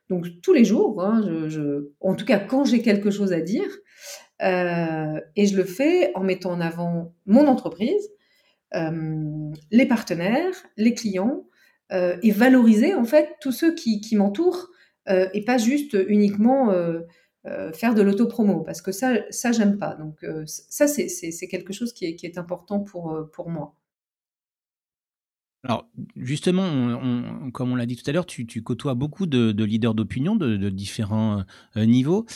donc 0.09 0.27
tous 0.41 0.53
les 0.53 0.65
jours, 0.65 1.03
hein, 1.03 1.49
je, 1.49 1.91
en 2.01 2.15
tout 2.15 2.25
cas 2.25 2.39
quand 2.39 2.65
j'ai 2.65 2.81
quelque 2.81 3.11
chose 3.11 3.33
à 3.33 3.41
dire, 3.41 3.69
et 4.41 5.47
je 5.47 5.57
le 5.57 5.65
fais 5.65 6.13
en 6.15 6.23
mettant 6.23 6.53
en 6.53 6.61
avant 6.61 7.13
mon 7.27 7.49
entreprise, 7.49 8.09
les 8.73 9.87
partenaires, 9.87 10.55
les 10.77 10.95
clients, 10.95 11.45
et 11.91 12.31
valoriser 12.31 12.95
en 12.95 13.05
fait 13.05 13.35
tous 13.41 13.53
ceux 13.53 13.75
qui, 13.75 14.01
m'entourent 14.15 14.69
euh, 15.09 15.29
et 15.33 15.43
pas 15.45 15.59
juste 15.59 15.97
uniquement 16.09 16.71
euh, 16.71 17.01
euh, 17.47 17.73
faire 17.73 17.95
de 17.95 18.03
l'autopromo, 18.03 18.61
parce 18.61 18.83
que 18.83 18.93
ça, 18.93 19.15
ça 19.31 19.53
j'aime 19.53 19.79
pas. 19.79 19.95
Donc 19.95 20.25
ça, 20.47 20.87
c'est 20.87 21.49
quelque 21.49 21.73
chose 21.73 21.93
qui 21.93 22.07
est, 22.07 22.17
qui 22.17 22.27
est 22.27 22.39
important 22.39 22.81
pour, 22.81 23.19
pour 23.33 23.49
moi. 23.49 23.75
Alors, 25.65 25.89
justement, 26.15 27.51
comme 27.53 27.73
on 27.73 27.75
l'a 27.75 27.85
dit 27.85 27.97
tout 27.97 28.09
à 28.09 28.13
l'heure, 28.13 28.27
tu, 28.27 28.47
côtoies 28.63 28.95
beaucoup 28.95 29.27
de, 29.27 29.65
leaders 29.65 29.93
d'opinion 29.93 30.37
de, 30.37 30.69
différents 30.69 31.43
euh, 31.77 31.85
niveaux. 31.85 32.27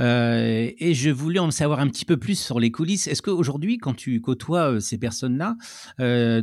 Euh, 0.00 0.68
et 0.76 0.92
je 0.92 1.10
voulais 1.10 1.38
en 1.38 1.52
savoir 1.52 1.78
un 1.78 1.86
petit 1.86 2.04
peu 2.04 2.16
plus 2.16 2.36
sur 2.36 2.58
les 2.58 2.72
coulisses. 2.72 3.06
Est-ce 3.06 3.22
qu'aujourd'hui, 3.22 3.78
quand 3.78 3.94
tu 3.94 4.20
côtoies 4.20 4.72
euh, 4.72 4.80
ces 4.80 4.98
personnes-là, 4.98 5.56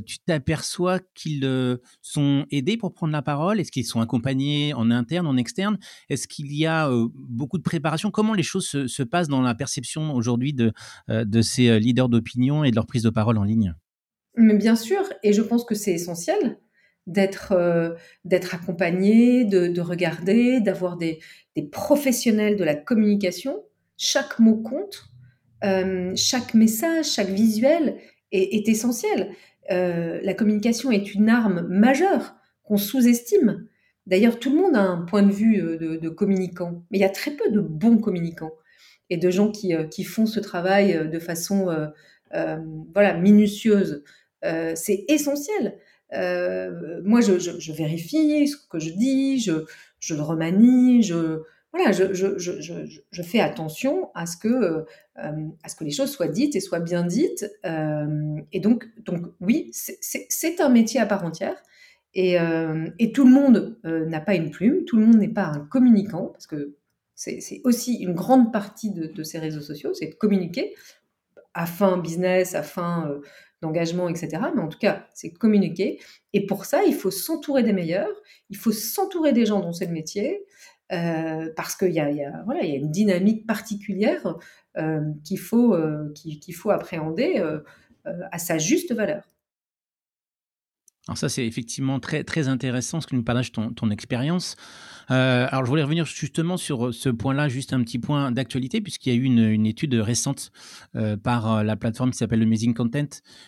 tu 0.05 0.19
t'aperçois 0.19 0.99
qu'ils 1.13 1.77
sont 2.01 2.45
aidés 2.51 2.77
pour 2.77 2.93
prendre 2.93 3.11
la 3.11 3.21
parole? 3.21 3.59
Est-ce 3.59 3.71
qu'ils 3.71 3.85
sont 3.85 3.99
accompagnés 3.99 4.73
en 4.73 4.91
interne, 4.91 5.27
en 5.27 5.35
externe? 5.35 5.77
Est-ce 6.07 6.25
qu'il 6.29 6.55
y 6.55 6.65
a 6.65 6.89
beaucoup 7.15 7.57
de 7.57 7.63
préparation? 7.63 8.11
Comment 8.11 8.33
les 8.33 8.43
choses 8.43 8.65
se, 8.65 8.87
se, 8.87 9.03
passent 9.03 9.27
dans 9.27 9.41
la 9.41 9.55
perception 9.55 10.13
aujourd'hui 10.13 10.53
de 10.53 11.41
ces 11.41 11.79
leaders 11.81 12.07
d'opinion 12.07 12.63
et 12.63 12.71
de 12.71 12.75
leur 12.75 12.85
prise 12.85 13.03
de 13.03 13.09
parole 13.09 13.37
en 13.37 13.43
ligne? 13.43 13.75
Mais 14.39 14.55
bien 14.55 14.75
sûr, 14.75 15.01
et 15.23 15.33
je 15.33 15.41
pense 15.41 15.65
que 15.65 15.75
c'est 15.75 15.93
essentiel 15.93 16.57
d'être 17.09 17.53
euh, 17.53 17.95
accompagné, 18.51 19.43
de, 19.43 19.81
regarder, 19.81 20.59
d'avoir 20.61 20.97
des, 20.97 21.19
professionnels 21.71 22.55
de 22.55 22.63
la 22.63 22.75
communication. 22.75 23.63
Chaque 23.97 24.39
mot 24.39 24.55
compte, 24.55 25.09
euh, 25.65 26.13
chaque 26.15 26.53
message, 26.53 27.11
chaque 27.11 27.29
visuel 27.29 27.97
est, 28.31 28.69
essentiel. 28.69 29.31
Euh, 29.71 30.19
la 30.23 30.33
communication 30.33 30.91
est 30.91 31.13
une 31.13 31.29
arme 31.29 31.67
majeure 31.67 32.35
qu'on 32.63 32.77
sous-estime. 32.77 33.67
D'ailleurs, 34.05 34.39
tout 34.39 34.51
le 34.51 34.61
monde 34.61 34.75
a 34.75 34.81
un 34.81 35.01
point 35.01 35.23
de 35.23 35.31
vue 35.31 35.57
de, 35.57 36.09
communicant, 36.09 36.85
mais 36.89 36.99
il 36.99 37.01
y 37.01 37.05
a 37.05 37.09
très 37.09 37.31
peu 37.31 37.51
de 37.51 37.59
bons 37.59 37.97
communicants 37.97 38.53
et 39.09 39.17
de 39.17 39.29
gens 39.29 39.51
qui, 39.51 39.73
qui 39.91 40.03
font 40.03 40.25
ce 40.25 40.39
travail 40.39 41.09
de 41.09 41.19
façon 41.19 41.67
voilà 42.31 43.13
minutieuse. 43.15 44.03
Euh, 44.45 44.73
c'est 44.75 45.05
essentiel. 45.07 45.77
Euh, 46.13 47.01
moi, 47.03 47.21
je, 47.21 47.71
vérifie 47.71 48.47
ce 48.47 48.55
que 48.69 48.79
je 48.79 48.91
dis, 48.91 49.39
je, 49.39 50.13
le 50.13 50.21
remanie, 50.21 51.03
je, 51.03 51.41
voilà, 51.71 51.91
je, 51.91 53.21
fais 53.21 53.39
attention 53.39 54.09
à 54.15 54.25
ce, 54.25 54.37
que, 54.37 54.47
euh, 54.47 54.85
à 55.63 55.69
ce 55.69 55.75
que 55.75 55.83
les 55.83 55.91
choses 55.91 56.11
soient 56.11 56.27
dites 56.27 56.55
et 56.55 56.59
soient 56.59 56.79
bien 56.79 57.03
dites. 57.03 57.45
et 57.63 58.59
donc, 58.59 58.85
oui, 59.39 59.69
c'est 59.71 60.61
un 60.61 60.69
métier 60.69 60.99
à 60.99 61.05
part 61.05 61.23
entière. 61.25 61.61
Et, 62.15 62.37
tout 63.13 63.25
le 63.25 63.31
monde 63.31 63.79
n'a 63.83 64.21
pas 64.21 64.35
une 64.35 64.49
plume, 64.49 64.85
tout 64.85 64.97
le 64.97 65.05
monde 65.05 65.17
n'est 65.17 65.27
pas 65.27 65.45
un 65.45 65.59
communicant, 65.59 66.27
parce 66.27 66.47
que 66.47 66.75
c'est 67.13 67.61
aussi 67.65 67.95
une 67.95 68.13
grande 68.13 68.53
partie 68.53 68.91
de, 68.91 69.07
de 69.07 69.23
ces 69.23 69.39
réseaux 69.39 69.61
sociaux, 69.61 69.93
c'est 69.93 70.07
de 70.07 70.15
communiquer 70.15 70.73
à 71.53 71.65
fin 71.65 71.97
business, 71.97 72.55
à 72.55 72.63
fin 72.63 73.19
d'engagement, 73.61 74.09
etc. 74.09 74.29
Mais 74.55 74.61
en 74.61 74.69
tout 74.69 74.79
cas, 74.79 75.07
c'est 75.13 75.31
communiquer. 75.31 75.99
Et 76.33 76.45
pour 76.45 76.65
ça, 76.65 76.83
il 76.83 76.93
faut 76.93 77.11
s'entourer 77.11 77.63
des 77.63 77.73
meilleurs, 77.73 78.21
il 78.49 78.57
faut 78.57 78.71
s'entourer 78.71 79.33
des 79.33 79.45
gens 79.45 79.59
dont 79.59 79.73
c'est 79.73 79.85
le 79.85 79.91
métier, 79.91 80.45
euh, 80.91 81.51
parce 81.55 81.75
qu'il 81.75 81.91
y 81.91 81.99
a, 81.99 82.43
voilà, 82.45 82.63
une 82.63 82.89
dynamique 82.89 83.45
particulière 83.45 84.37
euh, 84.77 85.01
euh, 85.01 86.13
qu'il 86.13 86.55
faut 86.55 86.71
appréhender 86.71 87.43
à 88.05 88.37
sa 88.39 88.57
juste 88.57 88.93
valeur. 88.93 89.29
Alors 91.09 91.17
ça, 91.17 91.27
c'est 91.27 91.43
effectivement 91.43 91.99
très, 91.99 92.23
très 92.23 92.49
intéressant 92.49 93.01
ce 93.01 93.07
que 93.07 93.15
nous 93.15 93.23
partage 93.23 93.51
ton, 93.51 93.73
ton 93.73 93.89
expérience. 93.89 94.55
Euh, 95.11 95.47
alors, 95.49 95.65
je 95.65 95.69
voulais 95.69 95.83
revenir 95.83 96.05
justement 96.05 96.57
sur 96.57 96.93
ce 96.93 97.09
point-là, 97.09 97.49
juste 97.49 97.73
un 97.73 97.81
petit 97.81 97.99
point 97.99 98.31
d'actualité, 98.31 98.79
puisqu'il 98.81 99.13
y 99.13 99.15
a 99.15 99.19
eu 99.19 99.23
une, 99.23 99.39
une 99.39 99.65
étude 99.65 99.95
récente 99.95 100.51
euh, 100.95 101.17
par 101.17 101.51
euh, 101.51 101.63
la 101.63 101.75
plateforme 101.75 102.11
qui 102.11 102.17
s'appelle 102.17 102.43
Amazing 102.43 102.73
Content 102.73 103.07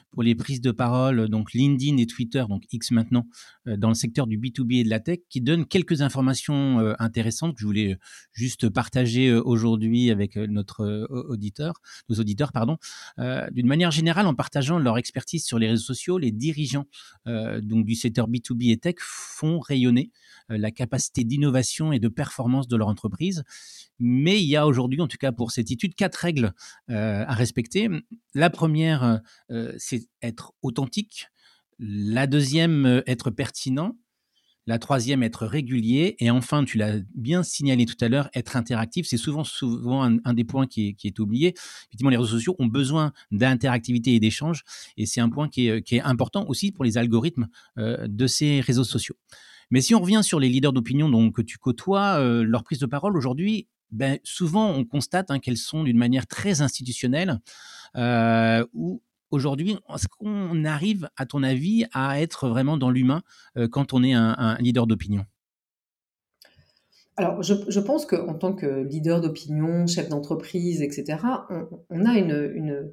pour 0.10 0.24
les 0.24 0.36
prises 0.36 0.62
de 0.62 0.72
parole, 0.72 1.30
donc 1.30 1.54
LinkedIn 1.54 1.98
et 1.98 2.08
Twitter, 2.08 2.44
donc 2.50 2.64
X 2.72 2.92
maintenant, 2.92 3.28
dans 3.66 3.88
le 3.90 3.94
secteur 3.94 4.28
du 4.28 4.38
B2B 4.38 4.80
et 4.80 4.84
de 4.84 4.90
la 4.90 5.00
tech, 5.00 5.20
qui 5.30 5.40
donne 5.40 5.66
quelques 5.66 6.02
informations 6.02 6.80
intéressantes 7.00 7.56
que 7.56 7.62
je 7.62 7.66
voulais 7.66 7.98
juste 8.34 8.68
partager 8.70 9.34
aujourd'hui 9.34 10.12
avec 10.12 10.36
notre 10.36 11.08
auditeur, 11.30 11.76
nos 12.10 12.18
auditeurs, 12.18 12.52
pardon. 12.52 12.76
D'une 13.52 13.68
manière 13.68 13.92
générale, 13.92 14.28
en 14.28 14.36
partageant 14.36 14.80
leur 14.80 14.98
expertise 14.98 15.46
sur 15.46 15.60
les 15.60 15.70
réseaux 15.70 15.86
sociaux, 15.86 16.18
les 16.18 16.32
dirigeants 16.32 16.88
donc 17.62 17.86
du 17.86 17.96
secteur 17.96 18.30
B2B 18.30 18.72
et 18.72 18.78
tech 18.78 18.96
font 19.00 19.60
rayonner 19.60 20.12
la 20.50 20.72
capacité 20.72 21.24
d'innovation 21.24 21.92
et 21.92 22.00
de 22.00 22.08
performance 22.08 22.68
de 22.68 22.76
leur 22.76 22.88
entreprise. 22.88 23.44
Mais 24.00 24.42
il 24.42 24.48
y 24.48 24.56
a 24.56 24.68
aujourd'hui, 24.68 25.02
en 25.02 25.08
tout 25.08 25.18
cas 25.18 25.32
pour 25.32 25.52
cette 25.52 25.72
étude, 25.72 25.96
quatre 25.96 26.16
règles 26.16 26.54
à 26.88 27.34
respecter. 27.34 27.90
La 28.34 28.50
première, 28.50 29.22
c'est 29.78 30.08
être 30.22 30.54
authentique. 30.62 31.28
La 31.80 32.28
deuxième, 32.28 33.02
être 33.08 33.32
pertinent. 33.32 33.98
La 34.68 34.80
troisième, 34.80 35.24
être 35.24 35.46
régulier. 35.46 36.16
Et 36.20 36.30
enfin, 36.30 36.64
tu 36.64 36.78
l'as 36.78 37.00
bien 37.16 37.44
signalé 37.44 37.86
tout 37.86 37.96
à 38.00 38.10
l'heure, 38.10 38.30
être 38.34 38.56
interactif. 38.56 39.08
C'est 39.08 39.18
souvent, 39.18 39.44
souvent 39.44 40.04
un, 40.04 40.34
des 40.34 40.44
points 40.44 40.68
qui 40.68 40.96
est, 41.04 41.20
oublié. 41.20 41.56
Effectivement, 41.88 42.10
les 42.10 42.18
réseaux 42.18 42.38
sociaux 42.38 42.56
ont 42.60 42.68
besoin 42.68 43.12
d'interactivité 43.32 44.14
et 44.14 44.20
d'échange. 44.20 44.64
Et 44.98 45.06
c'est 45.06 45.22
un 45.22 45.30
point 45.30 45.50
qui 45.50 45.68
est, 45.68 46.02
important 46.02 46.46
aussi 46.48 46.72
pour 46.72 46.84
les 46.84 46.98
algorithmes 46.98 47.48
de 47.78 48.28
ces 48.28 48.62
réseaux 48.62 48.84
sociaux. 48.84 49.16
Mais 49.72 49.80
si 49.80 49.96
on 49.96 50.02
revient 50.02 50.22
sur 50.22 50.40
les 50.40 50.50
leaders 50.50 50.74
d'opinion 50.74 51.32
que 51.32 51.42
tu 51.42 51.58
côtoies, 51.58 52.20
euh, 52.20 52.44
leur 52.44 52.64
prise 52.64 52.80
de 52.80 52.86
parole 52.86 53.18
aujourd'hui, 53.18 53.68
ben, 53.90 54.20
souvent 54.24 54.70
on 54.70 54.86
constate 54.86 55.32
hein, 55.32 55.40
qu'elles 55.40 55.58
sont 55.58 55.84
d'une 55.84 55.98
manière 55.98 56.28
très 56.28 56.62
institutionnelle. 56.62 57.40
Euh, 57.96 58.66
aujourd'hui, 59.32 59.78
est-ce 59.94 60.08
qu'on 60.08 60.66
arrive, 60.66 61.10
à 61.18 61.26
ton 61.26 61.44
avis, 61.44 61.86
à 61.94 62.22
être 62.22 62.48
vraiment 62.48 62.78
dans 62.78 62.90
l'humain 62.90 63.22
euh, 63.58 63.68
quand 63.68 63.94
on 63.94 64.04
est 64.04 64.14
un, 64.14 64.58
leader 64.60 64.88
d'opinion? 64.88 65.26
Alors, 67.18 67.44
je, 67.44 67.80
pense 67.80 68.06
qu'en 68.06 68.34
tant 68.34 68.54
que 68.54 68.84
leader 68.84 69.22
d'opinion, 69.22 69.86
chef 69.88 70.10
d'entreprise, 70.10 70.82
etc., 70.82 71.20
on, 71.90 72.06
a 72.06 72.14
une, 72.18 72.92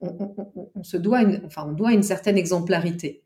on, 0.00 0.82
se 0.82 0.96
doit 0.96 1.20
enfin, 1.46 1.66
on 1.68 1.72
doit 1.72 1.92
une 1.92 2.02
certaine 2.02 2.36
exemplarité. 2.36 3.22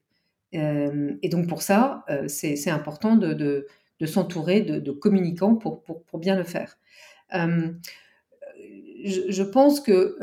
Euh, 0.54 1.14
et 1.22 1.28
donc 1.28 1.48
pour 1.48 1.62
ça, 1.62 2.04
euh, 2.10 2.28
c'est 2.28 2.70
important 2.70 3.16
de, 3.16 3.66
s'entourer 4.04 4.60
de, 4.60 4.90
communicants 4.92 5.56
pour, 5.56 5.82
bien 6.18 6.36
le 6.36 6.44
faire. 6.44 6.78
Je, 9.04 9.42
pense 9.42 9.80
que 9.80 10.16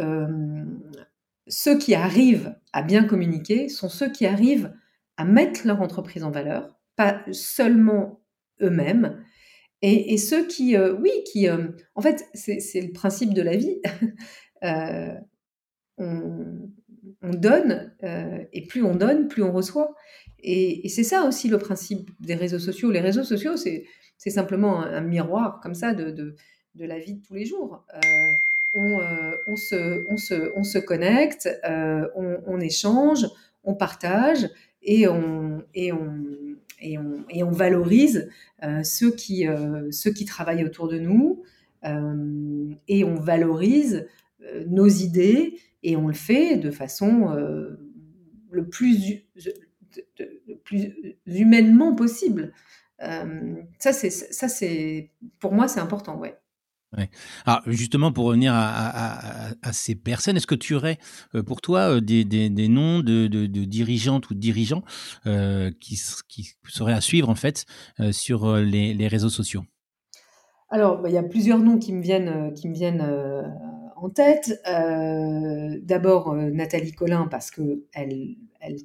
ceux 1.48 1.78
qui 1.78 1.96
arrivent 1.96 2.56
à 2.72 2.82
bien 2.82 3.04
communiquer 3.04 3.70
sont 3.70 3.90
ceux 3.90 4.12
qui 4.12 4.26
arrivent 4.26 4.74
à 5.18 5.26
mettre 5.26 5.68
leur 5.68 5.82
entreprise 5.82 6.24
en 6.24 6.32
valeur, 6.32 6.80
pas 6.96 7.22
seulement 7.32 8.22
eux-mêmes, 8.62 9.24
et, 9.86 10.18
ceux 10.18 10.48
qui, 10.48 10.78
oui, 10.78 11.12
qui, 11.30 11.50
en 11.50 12.02
fait, 12.02 12.26
c'est 12.34 12.80
le 12.82 12.94
principe 12.94 13.34
de 13.34 13.42
la 13.42 13.58
vie. 13.58 13.82
on, 15.98 16.70
on 17.24 17.34
donne, 17.34 17.94
euh, 18.04 18.44
et 18.52 18.66
plus 18.66 18.84
on 18.84 18.96
donne, 18.96 19.28
plus 19.28 19.44
on 19.44 19.52
reçoit. 19.52 19.96
Et, 20.40 20.88
c'est 20.90 21.04
ça 21.04 21.24
aussi 21.24 21.48
le 21.48 21.58
principe 21.58 22.12
des 22.20 22.36
réseaux 22.36 22.60
sociaux. 22.60 22.92
Les 22.92 23.00
réseaux 23.00 23.24
sociaux, 23.24 23.56
c'est, 23.58 23.86
simplement 24.18 24.82
un, 24.82 25.02
miroir 25.02 25.60
comme 25.62 25.74
ça 25.74 25.94
de, 25.94 26.36
la 26.76 27.00
vie 27.00 27.16
de 27.16 27.22
tous 27.22 27.34
les 27.34 27.46
jours. 27.46 27.86
Euh, 28.76 28.80
euh, 28.80 29.38
on, 29.48 29.56
se, 29.56 30.06
on, 30.10 30.18
se, 30.18 30.52
on, 30.56 30.64
se, 30.64 30.80
connecte, 30.80 31.50
on, 32.16 32.60
échange, 32.60 33.28
on 33.64 33.76
partage 33.76 34.50
et 34.82 35.08
on, 35.08 35.64
et 35.74 35.92
on, 35.94 36.24
et 36.82 36.98
on, 36.98 37.24
et 37.30 37.44
on 37.44 37.52
valorise 37.52 38.30
ceux, 38.84 39.12
qui, 39.12 39.46
ceux 39.92 40.12
qui 40.12 40.26
travaillent 40.26 40.66
autour 40.66 40.88
de 40.88 41.00
nous 41.00 41.44
et 42.88 43.04
on 43.04 43.16
valorise 43.16 44.08
nos 44.68 44.88
idées 44.88 45.60
et 45.84 45.96
on 45.96 46.08
le 46.08 46.14
fait 46.14 46.58
de 46.58 46.72
façon 46.72 47.32
euh, 47.32 47.78
le, 48.52 48.68
plus, 48.68 49.24
plus 50.64 50.94
humainement 51.28 51.94
possible. 51.94 52.54
ça, 53.00 53.94
c'est, 53.94 55.10
pour 55.40 55.52
moi, 55.52 55.68
c'est 55.68 55.82
important, 55.82 56.18
ouais. 56.18 56.38
Alors 57.46 57.62
justement, 57.68 58.12
pour 58.12 58.26
revenir 58.26 58.54
à, 58.56 59.54
ces 59.72 59.96
personnes, 59.96 60.38
est-ce 60.38 60.48
que 60.48 60.56
tu 60.56 60.76
aurais 60.76 60.98
pour 61.46 61.62
toi 61.62 62.00
des, 62.02 62.50
noms 62.70 63.00
de, 63.02 63.28
dirigeantes 63.66 64.30
ou 64.30 64.34
de 64.34 64.40
dirigeants 64.40 64.84
qui, 65.26 66.02
qui, 66.28 66.50
seraient 66.68 66.94
à 66.94 67.02
suivre 67.02 67.30
en 67.30 67.36
fait 67.36 67.66
sur 68.12 68.58
les, 68.58 69.08
réseaux 69.08 69.30
sociaux? 69.30 69.64
Alors, 70.70 71.02
bah, 71.02 71.10
il 71.10 71.14
y 71.14 71.20
a 71.20 71.24
plusieurs 71.24 71.60
noms 71.60 71.78
qui 71.78 71.94
me 71.94 72.02
viennent, 72.02 72.54
qui 72.54 72.68
me 72.68 72.74
viennent 72.74 73.06
en 73.96 74.10
tête. 74.10 74.62
D'abord 75.84 76.36
Nathalie 76.36 76.94
Collin 76.94 77.28
parce 77.30 77.52
que 77.52 77.86
elle, 77.94 78.36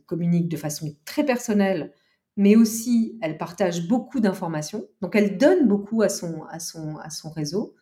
communique 0.07 0.49
de 0.49 0.57
façon 0.57 0.95
très 1.05 1.25
personnelle 1.25 1.93
mais 2.37 2.55
aussi 2.55 3.19
elle 3.21 3.37
partage 3.37 3.89
beaucoup 3.89 4.21
d'informations. 4.21 4.85
Donc 5.03 5.17
elle 5.17 5.37
donne 5.39 5.67
beaucoup 5.67 6.03
à 6.03 6.09
son 6.09 7.31
réseau, 7.35 7.75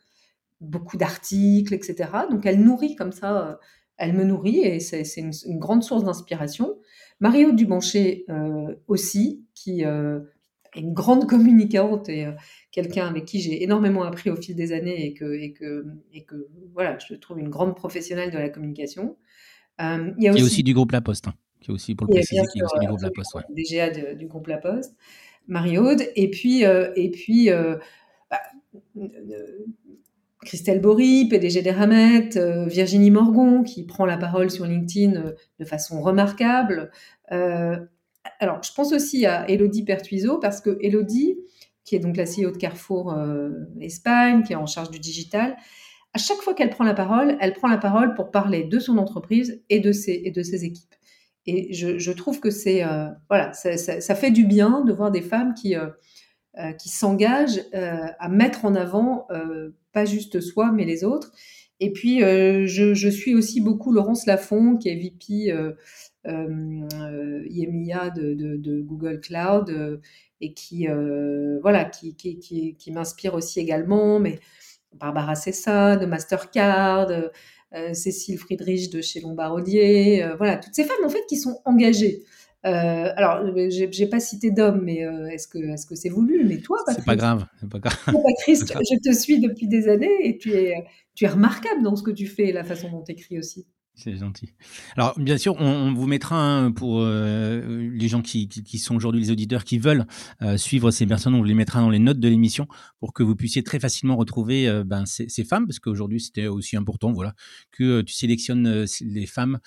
beaucoup 0.61 0.97
d'articles, 0.97 1.75
etc. 1.75 2.11
Donc 2.31 2.47
elle 2.47 2.62
nourrit 2.62 2.97
comme 2.97 3.12
ça, 3.12 3.49
euh, 3.49 3.55
elle 3.97 4.12
me 4.12 4.25
nourrit 4.25 4.61
et 4.61 4.81
c'est 4.81 5.05
une, 5.16 5.59
grande 5.59 5.83
source 5.83 6.05
d'inspiration. 6.05 6.77
Mario 7.21 7.53
Dubanché 7.53 8.25
euh, 8.29 8.75
aussi, 8.88 9.45
qui 9.55 9.85
euh, 9.85 10.21
est 10.75 10.81
une 10.81 10.92
grande 10.92 11.27
communicante 11.29 12.09
et 12.09 12.27
quelqu'un 12.71 13.07
avec 13.07 13.25
qui 13.25 13.40
j'ai 13.40 13.62
énormément 13.62 14.05
appris 14.05 14.31
au 14.31 14.37
fil 14.37 14.55
des 14.55 14.73
années 14.73 15.07
et 15.07 15.14
que, 15.14 15.33
et 15.33 15.53
que, 15.53 15.87
et 16.12 16.25
que 16.25 16.49
voilà, 16.73 16.99
je 16.99 17.14
trouve 17.14 17.38
une 17.38 17.49
grande 17.49 17.75
professionnelle 17.75 18.31
de 18.31 18.38
la 18.38 18.49
communication. 18.49 19.16
il 19.79 20.14
y 20.19 20.29
a 20.29 20.33
aussi, 20.33 20.62
du 20.62 20.75
groupe 20.75 20.92
La 20.92 21.01
Poste. 21.01 21.29
Hein 21.29 21.35
qui 21.61 21.71
est 21.71 21.75
aussi, 21.75 21.95
pour 21.95 22.07
le 22.07 22.14
préciser, 22.14 22.42
qui 22.53 22.59
est 22.59 22.62
aussi 22.62 22.79
du 22.81 22.87
groupe 22.87 23.01
La 23.01 23.11
Poste. 23.11 23.37
DGA 23.51 24.14
du 24.14 24.27
groupe 24.27 24.47
La 24.47 24.59
Poste, 24.59 24.95
Marie-Aude, 25.49 26.03
et 26.14 26.31
puis, 26.31 26.64
euh, 26.64 26.92
et 26.97 27.11
puis 27.11 27.51
euh, 27.51 27.77
bah, 28.31 28.40
Christelle 30.47 30.81
Bory, 30.81 31.29
PDG 31.29 31.61
des 31.61 31.71
Ramettes, 31.71 32.37
euh, 32.37 32.67
Virginie 32.67 33.11
Morgon, 33.11 33.63
qui 33.63 33.85
prend 33.85 34.07
la 34.07 34.17
parole 34.17 34.51
sur 34.51 34.65
LinkedIn 34.65 35.35
de 35.59 35.65
façon 35.65 36.01
remarquable. 36.01 36.91
alors, 37.29 38.63
je 38.63 38.73
pense 38.73 38.93
aussi 38.93 39.27
à 39.27 39.49
Elodie 39.49 39.85
Pertuiseau, 39.85 40.39
parce 40.39 40.61
que 40.61 40.79
Elodie, 40.81 41.37
qui 41.85 41.95
est 41.95 42.01
donc 42.01 42.17
la 42.17 42.25
CEO 42.25 42.51
de 42.51 42.57
Carrefour 42.57 43.17
Espagne, 43.81 44.43
qui 44.43 44.53
est 44.53 44.57
en 44.57 44.67
charge 44.67 44.91
du 44.91 44.99
digital, 44.99 45.57
à 46.17 46.19
chaque 46.19 46.39
fois 46.39 46.55
qu'elle 46.55 46.71
prend 46.71 46.85
la 46.85 46.95
parole, 46.95 47.37
elle 47.43 47.53
prend 47.53 47.69
la 47.69 47.77
parole 47.77 48.15
pour 48.15 48.31
parler 48.31 48.65
de 48.65 48.79
son 48.79 48.97
entreprise 48.97 49.63
et 49.69 49.81
de 49.81 49.93
ses, 49.93 50.25
équipes. 50.65 50.95
Et 51.45 51.75
je, 51.75 52.11
trouve 52.13 52.41
que 52.41 52.49
c'est 52.49 52.83
euh, 52.83 53.09
voilà, 53.29 53.53
ça, 53.53 54.15
fait 54.15 54.31
du 54.31 54.47
bien 54.47 54.83
de 54.83 54.95
voir 54.95 55.11
des 55.11 55.21
femmes 55.21 55.53
qui 55.53 55.75
euh, 56.57 56.62
euh, 56.62 56.73
qui 56.73 56.88
s'engagent 56.88 57.62
à 57.73 58.29
mettre 58.29 58.64
en 58.64 58.75
avant 58.75 59.27
pas 59.92 60.05
juste 60.05 60.40
soi 60.40 60.73
mais 60.73 60.85
les 60.85 61.05
autres. 61.05 61.33
Et 61.81 61.92
puis 61.92 62.21
je, 62.21 63.09
suis 63.11 63.35
aussi 63.35 63.61
beaucoup 63.61 63.92
Laurence 63.92 64.27
Lafont 64.27 64.77
qui 64.77 64.88
est 64.88 64.97
VP 64.97 65.55
IMIA 66.25 68.11
de, 68.11 68.81
Google 68.83 69.21
Cloud 69.21 70.01
et 70.40 70.55
qui 70.55 70.87
voilà 71.62 71.85
qui, 71.85 72.90
m'inspire 72.92 73.35
aussi 73.35 73.61
également. 73.61 74.19
Mais 74.19 74.38
Barbara 74.92 75.35
Cessa 75.35 75.97
de 75.97 76.07
Mastercard. 76.07 77.11
Euh, 77.75 77.92
Cécile 77.95 78.38
Friedrich 78.38 78.90
de 78.90 79.03
chez 79.03 79.21
Lombardier, 79.21 80.23
euh, 80.23 80.37
voilà, 80.37 80.57
toutes 80.57 80.75
ces 80.75 80.85
femmes 80.85 81.05
en 81.05 81.09
fait 81.09 81.25
qui 81.29 81.37
sont 81.37 81.61
engagées. 81.64 82.23
Euh, 82.66 83.12
alors, 83.16 83.46
j'ai 83.70 84.07
pas 84.07 84.20
cité 84.20 84.50
d'hommes, 84.50 84.83
mais 84.83 84.98
est-ce 85.31 85.46
que 85.46 85.59
est-ce 85.59 85.87
que 85.87 85.94
c'est 85.94 86.09
voulu? 86.09 86.44
Mais 86.44 86.59
toi, 86.59 86.79
Patrice, 86.85 87.05
c'est 87.05 87.07
pas 87.07 87.16
grave, 87.16 87.46
c'est 87.61 87.68
pas 87.68 87.79
grave. 87.79 87.96
Patrice, 88.05 88.64
je 88.66 88.98
te 88.98 89.14
suis 89.14 89.40
depuis 89.40 89.68
des 89.68 89.88
années 89.88 90.16
et 90.22 90.37
tu 90.37 90.52
es 90.52 90.85
tu 91.14 91.24
es 91.24 91.29
remarquable 91.29 91.83
dans 91.83 91.96
ce 91.96 92.02
que 92.02 92.11
tu 92.11 92.26
fais 92.26 92.48
et 92.48 92.52
la 92.52 92.64
façon 92.64 92.90
dont 92.90 93.02
tu 93.02 93.12
écris 93.12 93.38
aussi. 93.38 93.66
C'est 93.99 94.15
gentil. 94.19 94.53
Alors, 94.99 95.19
bien 95.19 95.39
sûr, 95.39 95.57
on, 95.59 95.95
vous 95.95 96.07
mettra 96.07 96.71
pour 96.77 97.01
euh, 97.01 97.89
les 97.91 98.09
gens 98.09 98.21
qui, 98.21 98.47
sont 98.79 98.95
aujourd'hui 98.95 99.23
les 99.23 99.31
auditeurs 99.31 99.65
qui 99.65 99.79
veulent 99.79 100.05
euh, 100.43 100.59
suivre 100.59 100.91
ces 100.91 101.07
personnes, 101.07 101.35
on 101.35 101.39
vous 101.39 101.45
les 101.45 101.55
mettra 101.55 101.81
dans 101.81 101.89
les 101.89 101.99
notes 101.99 102.21
de 102.21 102.29
l'émission 102.29 102.69
pour 103.01 103.15
que 103.15 103.23
vous 103.23 103.35
puissiez 103.35 103.63
très 103.63 103.81
facilement 103.81 104.17
retrouver 104.17 104.69
euh, 104.69 104.85
ben, 104.85 105.07
ces, 105.07 105.31
ces, 105.31 105.45
femmes, 105.45 105.67
parce 105.67 105.79
qu'aujourd'hui 105.79 106.21
c'était 106.21 106.47
aussi 106.47 106.77
important, 106.77 107.11
voilà, 107.13 107.33
que 107.73 108.03
tu 108.03 108.13
sélectionnes 108.13 108.85
les 109.01 109.27
femmes 109.27 109.61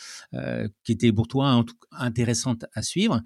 qui 0.84 0.92
étaient 0.92 1.12
pour 1.12 1.28
toi 1.28 1.66
intéressantes 1.92 2.66
à 2.74 2.84
suivre. 2.84 3.22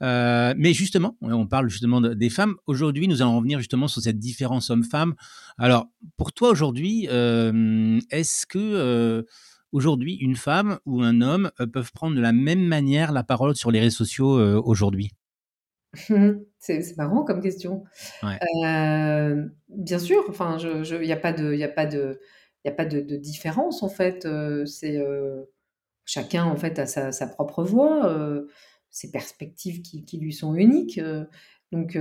mais 0.00 0.72
justement, 0.72 1.18
on 1.20 1.46
parle 1.46 1.68
justement 1.68 2.00
des 2.00 2.30
femmes. 2.30 2.54
Aujourd'hui, 2.66 3.08
nous 3.08 3.20
allons 3.20 3.36
revenir 3.36 3.58
justement 3.58 3.88
sur 3.88 4.00
cette 4.00 4.18
différence 4.18 4.70
homme-femme. 4.70 5.14
Alors, 5.58 5.86
pour 6.16 6.32
toi 6.32 6.48
aujourd'hui, 6.48 7.04
est-ce 7.04 8.46
que 8.46 9.26
aujourd'hui, 9.76 10.14
une 10.14 10.36
femme 10.36 10.78
ou 10.86 11.02
un 11.02 11.20
homme 11.20 11.50
euh, 11.60 11.66
peuvent 11.66 11.92
prendre 11.92 12.16
de 12.16 12.20
la 12.20 12.32
même 12.32 12.62
manière 12.62 13.12
la 13.12 13.22
parole 13.22 13.54
sur 13.54 13.70
les 13.70 13.78
réseaux 13.78 13.98
sociaux 13.98 14.38
euh, 14.38 14.60
aujourd'hui? 14.64 15.12
C'est 16.58 16.96
marrant 16.96 17.24
comme 17.24 17.40
question. 17.40 17.84
Euh, 18.24 19.46
bien 19.68 19.98
sûr, 19.98 20.24
enfin, 20.28 20.56
il 20.58 21.00
n'y 21.00 21.12
a 21.12 21.16
pas 21.16 21.32
de, 21.32 21.54
il 21.54 21.62
a 21.62 21.68
pas 21.68 21.86
de, 21.86 22.20
il 22.64 22.68
a 22.68 22.72
pas 22.72 22.86
de, 22.86 23.00
différence 23.16 23.82
en 23.82 23.88
fait. 23.88 24.26
c'est 24.66 24.98
chacun 26.04 26.44
en 26.44 26.56
fait 26.56 26.78
a 26.80 26.86
sa, 26.86 27.26
propre 27.28 27.62
voix, 27.62 28.12
ses 28.90 29.10
perspectives 29.10 29.80
qui, 29.80 30.04
qui, 30.04 30.18
lui 30.18 30.32
sont 30.32 30.54
uniques. 30.56 31.00
donc, 31.70 31.96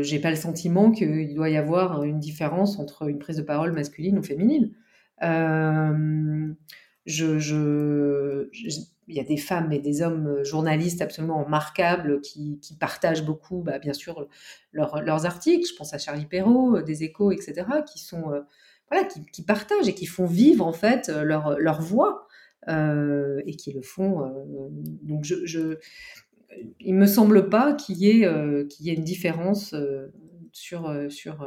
j'ai 0.00 0.18
pas 0.18 0.30
le 0.30 0.36
sentiment 0.36 0.90
qu'il 0.90 1.34
doit 1.34 1.50
y 1.50 1.58
avoir 1.58 2.02
une 2.04 2.18
différence 2.18 2.78
entre 2.78 3.08
une 3.08 3.18
prise 3.18 3.36
de 3.36 3.42
parole 3.42 3.72
masculine 3.72 4.18
ou 4.18 4.22
féminine 4.22 4.72
il 9.08 9.14
y 9.14 9.20
a 9.20 9.24
des 9.24 9.36
femmes 9.36 9.72
et 9.72 9.78
des 9.78 10.02
hommes 10.02 10.26
euh, 10.26 10.44
journalistes 10.44 11.00
absolument 11.00 11.44
remarquables 11.44 12.20
qui, 12.20 12.58
partagent 12.78 13.24
beaucoup, 13.24 13.62
bah, 13.62 13.78
bien 13.78 13.92
sûr, 13.92 14.28
leurs 14.72 15.26
articles. 15.26 15.68
Je 15.68 15.76
pense 15.76 15.94
à 15.94 15.98
Charlie 15.98 16.26
Perrault, 16.26 16.76
euh, 16.76 16.82
des 16.82 17.04
Échos, 17.04 17.30
etc., 17.30 17.66
qui 17.86 17.98
sont 17.98 18.32
euh, 18.32 18.40
voilà, 18.90 19.06
qui, 19.32 19.42
partagent 19.42 19.88
et 19.88 19.94
qui 19.94 20.06
font 20.06 20.26
vivre 20.26 20.64
en 20.64 20.72
fait 20.72 21.08
leur, 21.08 21.82
voix 21.82 22.28
et 22.68 23.56
qui 23.56 23.72
le 23.72 23.82
font. 23.82 24.46
donc, 25.02 25.24
je, 25.24 25.44
je, 25.44 25.78
il 26.78 26.94
me 26.94 27.06
semble 27.06 27.48
pas 27.48 27.74
qu'il 27.74 27.96
y 27.96 28.10
ait 28.10 28.66
qu'il 28.68 28.86
y 28.86 28.90
ait 28.90 28.94
une 28.94 29.02
différence 29.02 29.74
sur 30.52 31.10
sur 31.10 31.44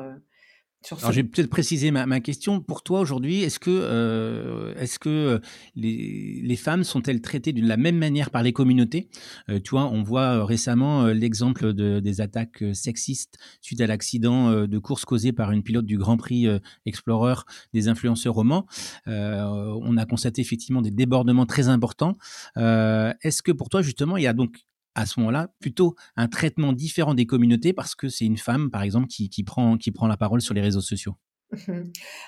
alors, 0.92 1.12
je 1.12 1.18
vais 1.18 1.24
peut-être 1.24 1.50
préciser 1.50 1.92
ma, 1.92 2.20
question. 2.22 2.62
Pour 2.62 2.84
toi, 2.84 3.02
aujourd'hui, 3.02 3.44
est-ce 3.44 3.60
que, 3.60 3.70
euh, 3.70 4.74
est-ce 4.76 4.98
que 4.98 5.10
euh, 5.10 5.40
les, 5.76 6.42
les, 6.42 6.56
femmes 6.56 6.84
sont-elles 6.84 7.22
traitées 7.22 7.52
de 7.52 7.66
la 7.66 7.76
même 7.76 7.98
manière 7.98 8.30
par 8.30 8.44
les 8.44 8.54
communautés? 8.54 9.10
Euh, 9.50 9.60
Tu 9.60 9.72
vois, 9.72 9.86
on 9.86 10.04
voit 10.04 10.46
récemment 10.46 11.08
l'exemple 11.08 11.74
de, 11.74 12.00
des 12.00 12.22
attaques 12.22 12.64
sexistes 12.74 13.38
suite 13.62 13.82
à 13.82 13.88
l'accident 13.88 14.66
de 14.68 14.80
course 14.80 15.06
causé 15.06 15.34
par 15.34 15.52
une 15.52 15.64
pilote 15.64 15.86
du 15.86 15.98
Grand 15.98 16.18
Prix 16.18 16.48
Explorer 16.86 17.36
des 17.74 17.88
influenceurs 17.88 18.34
romans. 18.34 18.66
on 19.06 19.98
a 19.98 20.06
constaté 20.06 20.42
effectivement 20.42 20.82
des 20.82 20.92
débordements 20.92 21.46
très 21.46 21.68
importants. 21.68 22.18
est-ce 22.56 23.42
que 23.42 23.52
pour 23.52 23.70
toi, 23.70 23.82
justement, 23.82 24.18
il 24.18 24.24
y 24.24 24.28
a 24.28 24.34
donc 24.34 24.66
à 25.00 25.06
ce 25.06 25.20
moment-là 25.20 25.50
plutôt 25.60 25.96
un 26.16 26.28
traitement 26.28 26.74
différent 26.74 27.14
des 27.14 27.26
communautés 27.26 27.74
parce 27.74 27.96
que 27.96 28.10
c'est 28.10 28.26
une 28.26 28.38
femme, 28.38 28.70
par 28.70 28.84
exemple, 28.84 29.08
qui, 29.08 29.44
prend, 29.44 29.78
qui 29.78 29.92
prend 29.92 30.08
la 30.08 30.18
parole 30.18 30.42
sur 30.42 30.54
les 30.54 30.62
réseaux 30.62 30.82
sociaux 30.82 31.16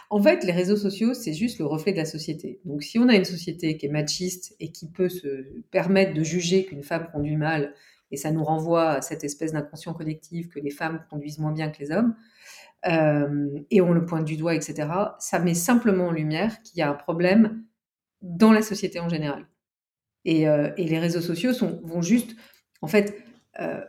En 0.09 0.21
fait, 0.21 0.43
les 0.43 0.51
réseaux 0.51 0.77
sociaux, 0.77 1.13
c'est 1.13 1.33
juste 1.33 1.59
le 1.59 1.65
reflet 1.65 1.91
de 1.91 1.97
la 1.97 2.05
société. 2.05 2.59
Donc, 2.65 2.83
si 2.83 2.97
on 2.97 3.07
a 3.07 3.15
une 3.15 3.25
société 3.25 3.77
qui 3.77 3.85
est 3.85 3.89
machiste 3.89 4.55
et 4.59 4.71
qui 4.71 4.89
peut 4.89 5.09
se 5.09 5.45
permettre 5.69 6.13
de 6.13 6.23
juger 6.23 6.65
qu'une 6.65 6.83
femme 6.83 7.07
conduit 7.11 7.37
mal, 7.37 7.73
et 8.09 8.17
ça 8.17 8.31
nous 8.31 8.43
renvoie 8.43 8.89
à 8.89 9.01
cette 9.01 9.23
espèce 9.23 9.53
d'inconscient 9.53 9.93
collectif 9.93 10.49
que 10.49 10.59
les 10.59 10.71
femmes 10.71 11.05
conduisent 11.09 11.39
moins 11.39 11.53
bien 11.53 11.69
que 11.69 11.79
les 11.79 11.91
hommes, 11.91 12.15
euh, 12.87 13.59
et 13.69 13.79
on 13.81 13.93
le 13.93 14.05
pointe 14.05 14.25
du 14.25 14.37
doigt, 14.37 14.55
etc., 14.55 14.89
ça 15.19 15.39
met 15.39 15.53
simplement 15.53 16.07
en 16.07 16.11
lumière 16.11 16.61
qu'il 16.63 16.79
y 16.79 16.81
a 16.81 16.89
un 16.89 16.95
problème 16.95 17.63
dans 18.21 18.51
la 18.51 18.61
société 18.61 18.99
en 18.99 19.09
général. 19.09 19.47
Et, 20.25 20.47
euh, 20.47 20.71
les 20.77 20.99
réseaux 20.99 21.21
sociaux 21.21 21.53
sont, 21.53 21.79
vont 21.83 22.01
juste 22.01 22.35
en 22.81 22.87
fait, 22.87 23.23
euh, 23.59 23.79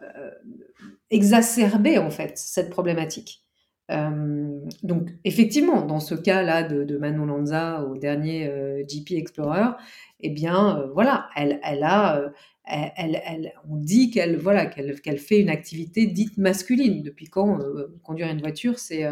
exacerber 1.11 1.99
en 1.99 2.11
fait 2.11 2.37
cette 2.37 2.71
problématique. 2.71 3.45
Euh, 3.91 4.61
donc 4.83 5.11
effectivement, 5.25 5.83
dans 5.83 6.01
ce 6.01 6.15
cas-là 6.15 6.63
de, 6.63 6.97
Manon 6.97 7.27
Lanza 7.27 7.85
au 7.85 7.97
dernier 7.97 8.49
euh, 8.49 8.83
GP 8.85 9.13
Explorer, 9.13 9.77
eh 10.21 10.31
bien 10.31 10.89
voilà, 10.95 11.29
elle, 11.37 11.61
elle 11.63 11.83
a, 11.85 12.33
elle, 12.65 13.21
elle, 13.25 13.53
on 13.69 13.77
dit 13.77 14.11
qu'elle 14.11 14.37
voilà 14.37 14.67
qu'elle 14.67 15.19
fait 15.19 15.41
une 15.41 15.51
activité 15.51 16.07
dite 16.07 16.39
masculine. 16.39 17.03
Depuis 17.03 17.27
quand 17.27 17.59
conduire 18.03 18.29
une 18.29 18.41
voiture, 18.41 18.79
c'est 18.79 19.05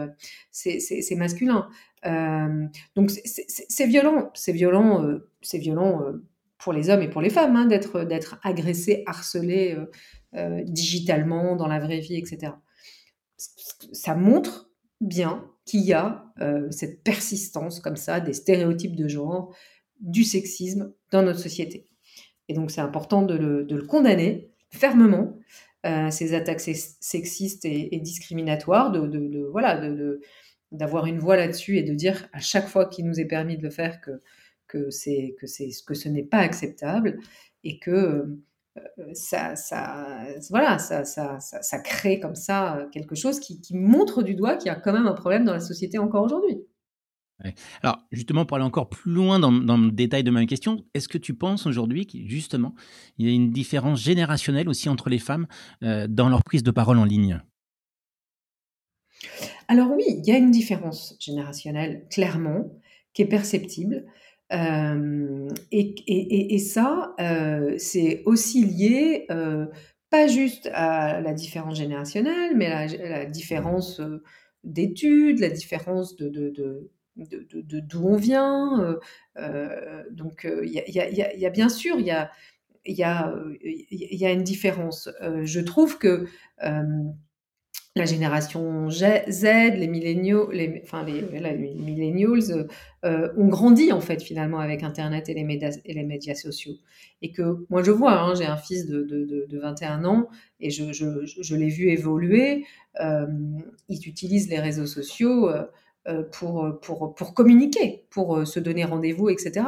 c'est 0.51 1.17
masculin. 1.17 1.69
donc 2.97 3.11
c'est 3.11 3.87
violent, 3.87 4.31
c'est 4.35 4.53
violent, 4.53 5.05
c'est 5.43 5.59
violent 5.59 6.01
pour 6.63 6.73
les 6.73 6.91
hommes 6.91 7.03
et 7.03 7.09
pour 7.09 7.23
les 7.23 7.31
femmes, 7.31 7.57
hein, 7.57 7.67
d'être, 7.67 8.05
d'être 8.05 8.39
agressés, 8.43 9.03
harcelés 9.07 9.75
euh, 9.77 9.87
euh, 10.37 10.63
digitalement, 10.65 11.57
dans 11.57 11.67
la 11.67 11.79
vraie 11.79 12.01
vie, 12.01 12.17
etc. 12.17 12.53
ça 13.93 14.15
montre 14.15 14.71
bien 15.01 15.51
qu'il 15.65 15.81
y 15.81 15.95
a 15.95 16.27
cette 16.71 17.03
persistance 17.05 17.81
comme 17.81 17.97
ça 17.97 18.21
des 18.21 18.35
stéréotypes 18.35 18.97
de 18.97 19.09
genre, 19.09 19.55
du 20.01 20.25
sexisme 20.25 20.93
dans 21.11 21.23
notre 21.23 21.39
société. 21.39 21.89
Et 22.49 22.55
donc 22.55 22.71
c'est 22.71 22.81
important 22.83 23.23
de 23.23 23.35
le, 23.35 23.83
condamner 23.87 24.53
fermement, 24.71 25.39
ces 26.11 26.35
attaques 26.35 26.61
sexistes 26.61 27.65
et, 27.65 27.99
discriminatoires, 28.03 28.91
de, 28.91 29.07
de 29.07 29.49
voilà, 29.51 29.81
d'avoir 30.73 31.07
une 31.07 31.19
voix 31.19 31.37
là-dessus 31.37 31.79
et 31.79 31.83
de 31.83 31.95
dire 31.95 32.29
à 32.33 32.41
chaque 32.41 32.69
fois 32.69 32.87
qu'il 32.87 33.07
nous 33.07 33.21
est 33.21 33.27
permis 33.27 33.57
de 33.57 33.63
le 33.63 33.71
faire 33.71 34.01
que, 34.01 34.21
que, 34.71 34.91
c'est, 34.91 35.37
que, 35.41 35.47
c'est, 35.47 35.69
que 35.87 35.95
ce 35.95 36.09
n'est 36.09 36.25
pas 36.25 36.39
acceptable 36.39 37.19
et 37.65 37.79
que 37.79 38.39
ça, 39.13 39.57
ça, 39.57 40.25
voilà, 40.49 40.79
ça, 40.79 41.05
ça, 41.05 41.39
ça, 41.41 41.79
crée 41.81 42.21
comme 42.21 42.35
ça 42.35 42.87
quelque 42.93 43.15
chose 43.15 43.41
qui, 43.41 43.61
qui 43.61 43.77
montre 43.77 44.23
du 44.23 44.35
doigt 44.35 44.57
qu'il 44.57 44.69
y 44.69 44.71
a 44.71 44.77
quand 44.77 44.93
même 44.93 45.07
un 45.07 45.13
problème 45.13 45.45
dans 45.45 45.53
la 45.53 45.61
société 45.61 45.99
encore 45.99 46.25
aujourd'hui. 46.25 46.59
Alors, 47.83 47.99
justement, 48.13 48.45
pour 48.45 48.59
aller 48.59 48.67
encore 48.67 48.91
plus 48.91 49.13
loin 49.13 49.39
dans, 49.39 49.51
dans, 49.51 49.79
le 49.79 49.91
détail 49.91 50.23
de 50.23 50.31
ma 50.31 50.45
question, 50.45 50.85
est-ce 50.93 51.09
que 51.09 51.17
tu 51.17 51.35
penses 51.35 51.67
aujourd'hui 51.67 52.07
qu'il 52.07 52.29
justement, 52.29 52.75
il 53.17 53.27
y 53.27 53.31
a 53.31 53.35
une 53.35 53.51
différence 53.51 54.01
générationnelle 54.01 54.69
aussi 54.69 54.91
entre 54.91 55.09
les 55.09 55.19
femmes 55.19 55.47
dans 55.81 56.29
leur 56.29 56.45
prise 56.45 56.63
de 56.63 56.71
parole 56.71 56.99
en 56.99 57.05
ligne? 57.05 57.41
Alors 59.69 59.91
oui, 59.91 60.05
il 60.09 60.27
y 60.27 60.33
a 60.33 60.37
une 60.37 60.51
différence 60.51 61.17
générationnelle, 61.19 62.07
clairement, 62.11 62.73
qui 63.13 63.23
est 63.23 63.27
perceptible. 63.29 64.07
Euh, 64.53 65.49
et, 65.71 66.59
ça, 66.59 67.15
euh, 67.21 67.75
c'est 67.79 68.23
aussi 68.27 68.65
lié, 68.65 69.27
euh, 69.31 69.67
pas 70.11 70.27
juste 70.27 70.69
à 70.73 71.21
la 71.21 71.33
différence 71.33 71.77
générationnelle, 71.77 72.57
mais 72.57 72.67
à 72.67 72.87
la, 72.87 73.27
différence 73.27 74.01
d'études, 74.65 75.39
la 75.39 75.51
différence 75.51 76.17
de, 76.17 76.91
d'où 77.17 78.09
on 78.09 78.17
vient. 78.17 78.99
donc, 80.11 80.49
il 80.65 80.71
y, 80.73 81.47
a 81.47 81.51
bien 81.51 81.69
sûr, 81.69 82.01
il 82.01 82.07
y 82.07 82.11
a, 82.11 82.31
y, 82.85 83.03
a, 83.05 83.33
y 83.63 84.27
a 84.27 84.33
une 84.33 84.43
différence. 84.43 85.09
je 85.45 85.61
trouve 85.61 85.99
que 85.99 86.27
la 87.97 88.05
génération 88.05 88.89
Z, 88.89 89.03
les 89.33 89.89
millennials, 89.89 90.47
les, 90.53 90.81
enfin 90.85 91.05
les, 91.05 91.23
millennials 91.23 92.69
euh, 93.05 93.33
ont 93.37 93.49
grandi 93.49 93.93
en 93.93 94.01
fait 94.01 94.23
finalement 94.23 94.61
avec 94.61 94.85
Internet 94.85 95.29
et 95.29 95.35
les 95.35 95.43
médias, 95.43 95.77
et 95.85 95.93
les 95.93 96.05
médias 96.05 96.37
sociaux. 96.37 96.75
Et 97.21 97.33
que 97.33 97.67
moi 97.69 97.83
je 97.83 97.91
vois, 97.91 98.21
hein, 98.21 98.35
j'ai 98.37 98.47
un 98.47 98.57
fils 98.57 98.87
de, 98.87 99.03
de, 99.03 99.47
de, 99.49 99.59
21 99.59 100.05
ans 100.05 100.29
et 100.61 100.71
je, 100.71 101.55
l'ai 101.55 101.69
vu 101.69 101.91
évoluer. 101.91 102.65
Euh, 103.01 103.27
il 103.89 104.09
utilise 104.09 104.49
les 104.49 104.61
réseaux 104.61 104.87
sociaux 104.87 105.51
euh, 105.51 106.23
pour, 106.31 106.79
pour, 106.81 107.15
pour 107.15 107.35
communiquer, 107.35 108.05
pour 108.11 108.47
se 108.47 108.61
donner 108.61 108.85
rendez-vous, 108.85 109.31
etc. 109.31 109.65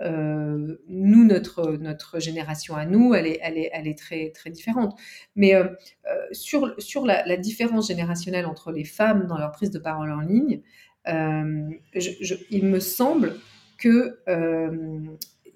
Euh, 0.00 0.76
nous, 0.86 1.24
notre, 1.24 1.72
notre 1.72 2.20
génération 2.20 2.76
à 2.76 2.86
nous, 2.86 3.14
elle 3.14 3.26
est, 3.26 3.38
elle 3.42 3.58
est, 3.58 3.70
elle 3.72 3.88
est 3.88 3.98
très, 3.98 4.30
très 4.30 4.50
différente. 4.50 4.98
Mais 5.34 5.54
euh, 5.54 5.68
euh, 6.10 6.26
sur, 6.32 6.74
sur 6.78 7.04
la, 7.04 7.36
différence 7.36 7.88
générationnelle 7.88 8.46
entre 8.46 8.72
les 8.72 8.84
femmes 8.84 9.26
dans 9.26 9.38
leur 9.38 9.52
prise 9.52 9.70
de 9.70 9.78
parole 9.78 10.12
en 10.12 10.20
ligne, 10.20 10.62
il 11.06 12.64
me 12.64 12.80
semble 12.80 13.34
que 13.78 14.18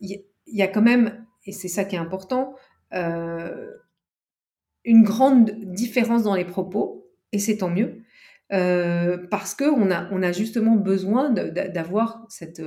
il 0.01 0.25
y, 0.47 0.63
a 0.63 0.69
quand 0.69 0.83
même, 0.83 1.27
et 1.47 1.53
c'est 1.53 1.69
ça 1.69 1.85
qui 1.85 1.97
est 1.97 1.99
important, 1.99 2.55
une 2.93 3.63
grande 5.03 5.51
différence 5.73 6.23
dans 6.23 6.35
les 6.35 6.45
propos, 6.45 7.11
et 7.33 7.39
c'est 7.39 7.59
tant 7.59 7.69
mieux, 7.69 8.03
parce 8.49 9.55
qu'on 9.55 9.91
a, 9.91 10.09
on 10.11 10.23
a 10.23 10.33
justement 10.33 10.77
besoin 10.77 11.31
d'avoir 11.31 12.25
cette 12.29 12.63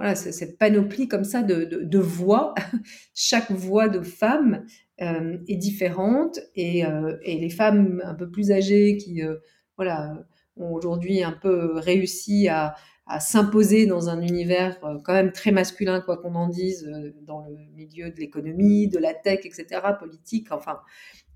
voilà, 0.00 0.14
cette 0.14 0.56
panoplie 0.56 1.08
comme 1.08 1.24
ça 1.24 1.42
de, 1.42 1.98
voix. 1.98 2.54
Chaque 3.14 3.50
voix 3.50 3.90
de 3.90 4.00
femme 4.00 4.64
euh, 5.02 5.36
est 5.46 5.56
différente 5.56 6.38
euh, 6.56 7.18
et, 7.22 7.38
les 7.38 7.50
femmes 7.50 8.00
un 8.06 8.14
peu 8.14 8.30
plus 8.30 8.50
âgées 8.50 8.96
qui 8.96 9.22
euh, 9.22 9.36
voilà, 9.76 10.14
ont 10.56 10.72
aujourd'hui 10.72 11.22
un 11.22 11.32
peu 11.32 11.74
réussi 11.74 12.48
à, 12.48 12.76
s'imposer 13.18 13.86
dans 13.86 14.08
un 14.08 14.22
univers 14.22 14.78
quand 15.02 15.12
même 15.12 15.32
très 15.32 15.50
masculin, 15.50 16.00
quoi 16.00 16.16
qu'on 16.16 16.36
en 16.36 16.48
dise, 16.48 16.88
dans 17.22 17.44
le 17.44 17.56
milieu 17.74 18.10
de 18.10 18.20
l'économie, 18.20 18.86
de 18.86 19.00
la 19.00 19.14
tech, 19.14 19.40
etc., 19.44 19.66
politique, 19.98 20.52
enfin, 20.52 20.78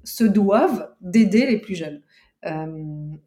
se 0.05 0.23
doivent 0.23 0.95
d'aider 1.01 1.47
les 1.47 1.59
plus 1.59 1.75
jeunes. 1.75 2.01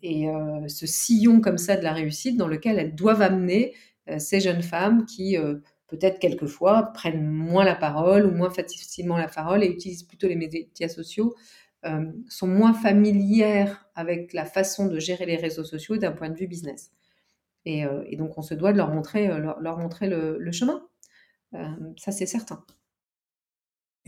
et 0.02 0.28
ce 0.68 0.88
sillon 0.88 1.42
comme 1.42 1.58
ça 1.58 1.76
de 1.76 1.84
la 1.84 1.92
réussite 1.92 2.38
dans 2.38 2.48
lequel 2.48 2.80
elles 2.80 2.96
doivent 2.96 3.22
amener 3.22 3.74
ces 4.20 4.40
jeunes 4.40 4.62
femmes 4.62 5.06
qui 5.06 5.38
euh, 5.38 5.56
peut-être 5.88 6.20
quelquefois 6.20 6.92
prennent 6.94 7.26
moins 7.26 7.66
la 7.66 7.76
parole 7.76 8.26
ou 8.26 8.32
moins 8.32 8.50
facilement 8.50 9.18
la 9.18 9.28
parole 9.28 9.64
et 9.64 9.68
utilisent 9.68 10.04
plutôt 10.04 10.28
les 10.28 10.36
médias 10.36 10.90
sociaux, 10.90 11.36
euh, 11.86 12.12
sont 12.30 12.48
moins 12.48 12.74
familières 12.74 13.90
avec 13.96 14.34
la 14.34 14.46
façon 14.46 14.88
de 14.88 15.00
gérer 15.00 15.26
les 15.26 15.38
réseaux 15.38 15.64
sociaux 15.64 15.98
d'un 15.98 16.12
point 16.12 16.30
de 16.30 16.36
vue 16.36 16.48
business. 16.48 16.92
Et, 17.66 17.86
donc 18.16 18.38
on 18.38 18.42
se 18.42 18.54
doit 18.54 18.72
de 18.72 18.78
leur 18.78 18.94
montrer, 18.94 19.28
leur, 19.28 19.78
montrer 19.78 20.08
le 20.08 20.52
chemin. 20.54 20.88
ça 21.98 22.14
c'est 22.14 22.26
certain. 22.26 22.64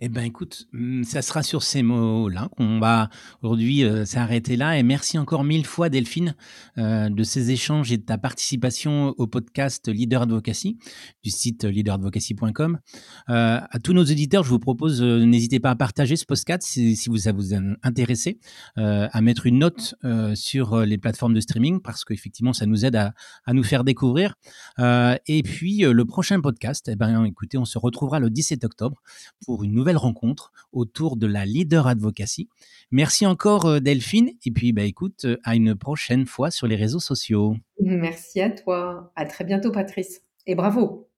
Eh 0.01 0.07
ben, 0.07 0.23
écoute, 0.23 0.67
mmh, 0.71 1.03
ça 1.03 1.21
sera 1.21 1.43
sur 1.43 1.61
ces 1.61 1.83
mots-là 1.83 2.49
qu'on 2.55 2.79
va 2.79 3.09
aujourd'hui 3.41 3.83
euh, 3.83 4.05
s'arrêter 4.05 4.55
là. 4.55 4.77
Et 4.77 4.83
merci 4.83 5.17
encore 5.17 5.43
mille 5.43 5.65
fois, 5.65 5.89
Delphine, 5.89 6.35
euh, 6.77 7.09
de 7.09 7.23
ces 7.23 7.51
échanges 7.51 7.91
et 7.91 7.97
de 7.97 8.03
ta 8.03 8.17
participation 8.17 9.13
au 9.17 9.27
podcast 9.27 9.89
Leader 9.89 10.21
Advocacy 10.21 10.77
du 11.21 11.31
site 11.31 11.65
leaderadvocacy.com. 11.65 12.79
Euh, 13.29 13.59
à 13.69 13.79
tous 13.83 13.91
nos 13.91 14.03
auditeurs, 14.03 14.45
je 14.45 14.49
vous 14.49 14.59
propose, 14.59 15.01
n'hésitez 15.01 15.59
pas 15.59 15.71
à 15.71 15.75
partager 15.75 16.15
ce 16.15 16.25
podcast 16.25 16.63
si, 16.65 16.95
si 16.95 17.09
vous, 17.09 17.17
ça 17.17 17.33
vous 17.33 17.53
a 17.53 17.57
intéressé, 17.83 18.39
à 18.77 19.21
mettre 19.21 19.47
une 19.47 19.59
note 19.59 19.95
sur 20.35 20.79
les 20.79 20.97
plateformes 20.97 21.33
de 21.33 21.41
streaming 21.41 21.81
parce 21.81 22.05
qu'effectivement, 22.05 22.53
ça 22.53 22.65
nous 22.65 22.85
aide 22.85 22.95
à, 22.95 23.13
à 23.45 23.53
nous 23.53 23.63
faire 23.63 23.83
découvrir. 23.83 24.35
et 24.79 25.43
puis, 25.43 25.79
le 25.79 26.05
prochain 26.05 26.39
podcast, 26.39 26.89
eh 26.89 26.95
ben, 26.95 27.25
écoutez, 27.25 27.57
on 27.57 27.65
se 27.65 27.77
retrouvera 27.77 28.19
le 28.19 28.29
17 28.29 28.63
octobre 28.63 29.01
pour 29.45 29.63
une 29.63 29.73
nouvelle 29.73 29.88
rencontre 29.97 30.51
autour 30.71 31.17
de 31.17 31.27
la 31.27 31.45
leader 31.45 31.87
advocacy. 31.87 32.49
Merci 32.91 33.25
encore 33.25 33.65
euh, 33.65 33.79
Delphine 33.79 34.31
et 34.45 34.51
puis 34.51 34.73
bah 34.73 34.83
écoute 34.83 35.25
euh, 35.25 35.37
à 35.43 35.55
une 35.55 35.75
prochaine 35.75 36.25
fois 36.25 36.51
sur 36.51 36.67
les 36.67 36.75
réseaux 36.75 36.99
sociaux. 36.99 37.55
Merci 37.79 38.41
à 38.41 38.49
toi. 38.49 39.11
À 39.15 39.25
très 39.25 39.43
bientôt 39.43 39.71
Patrice 39.71 40.21
et 40.45 40.55
bravo. 40.55 41.08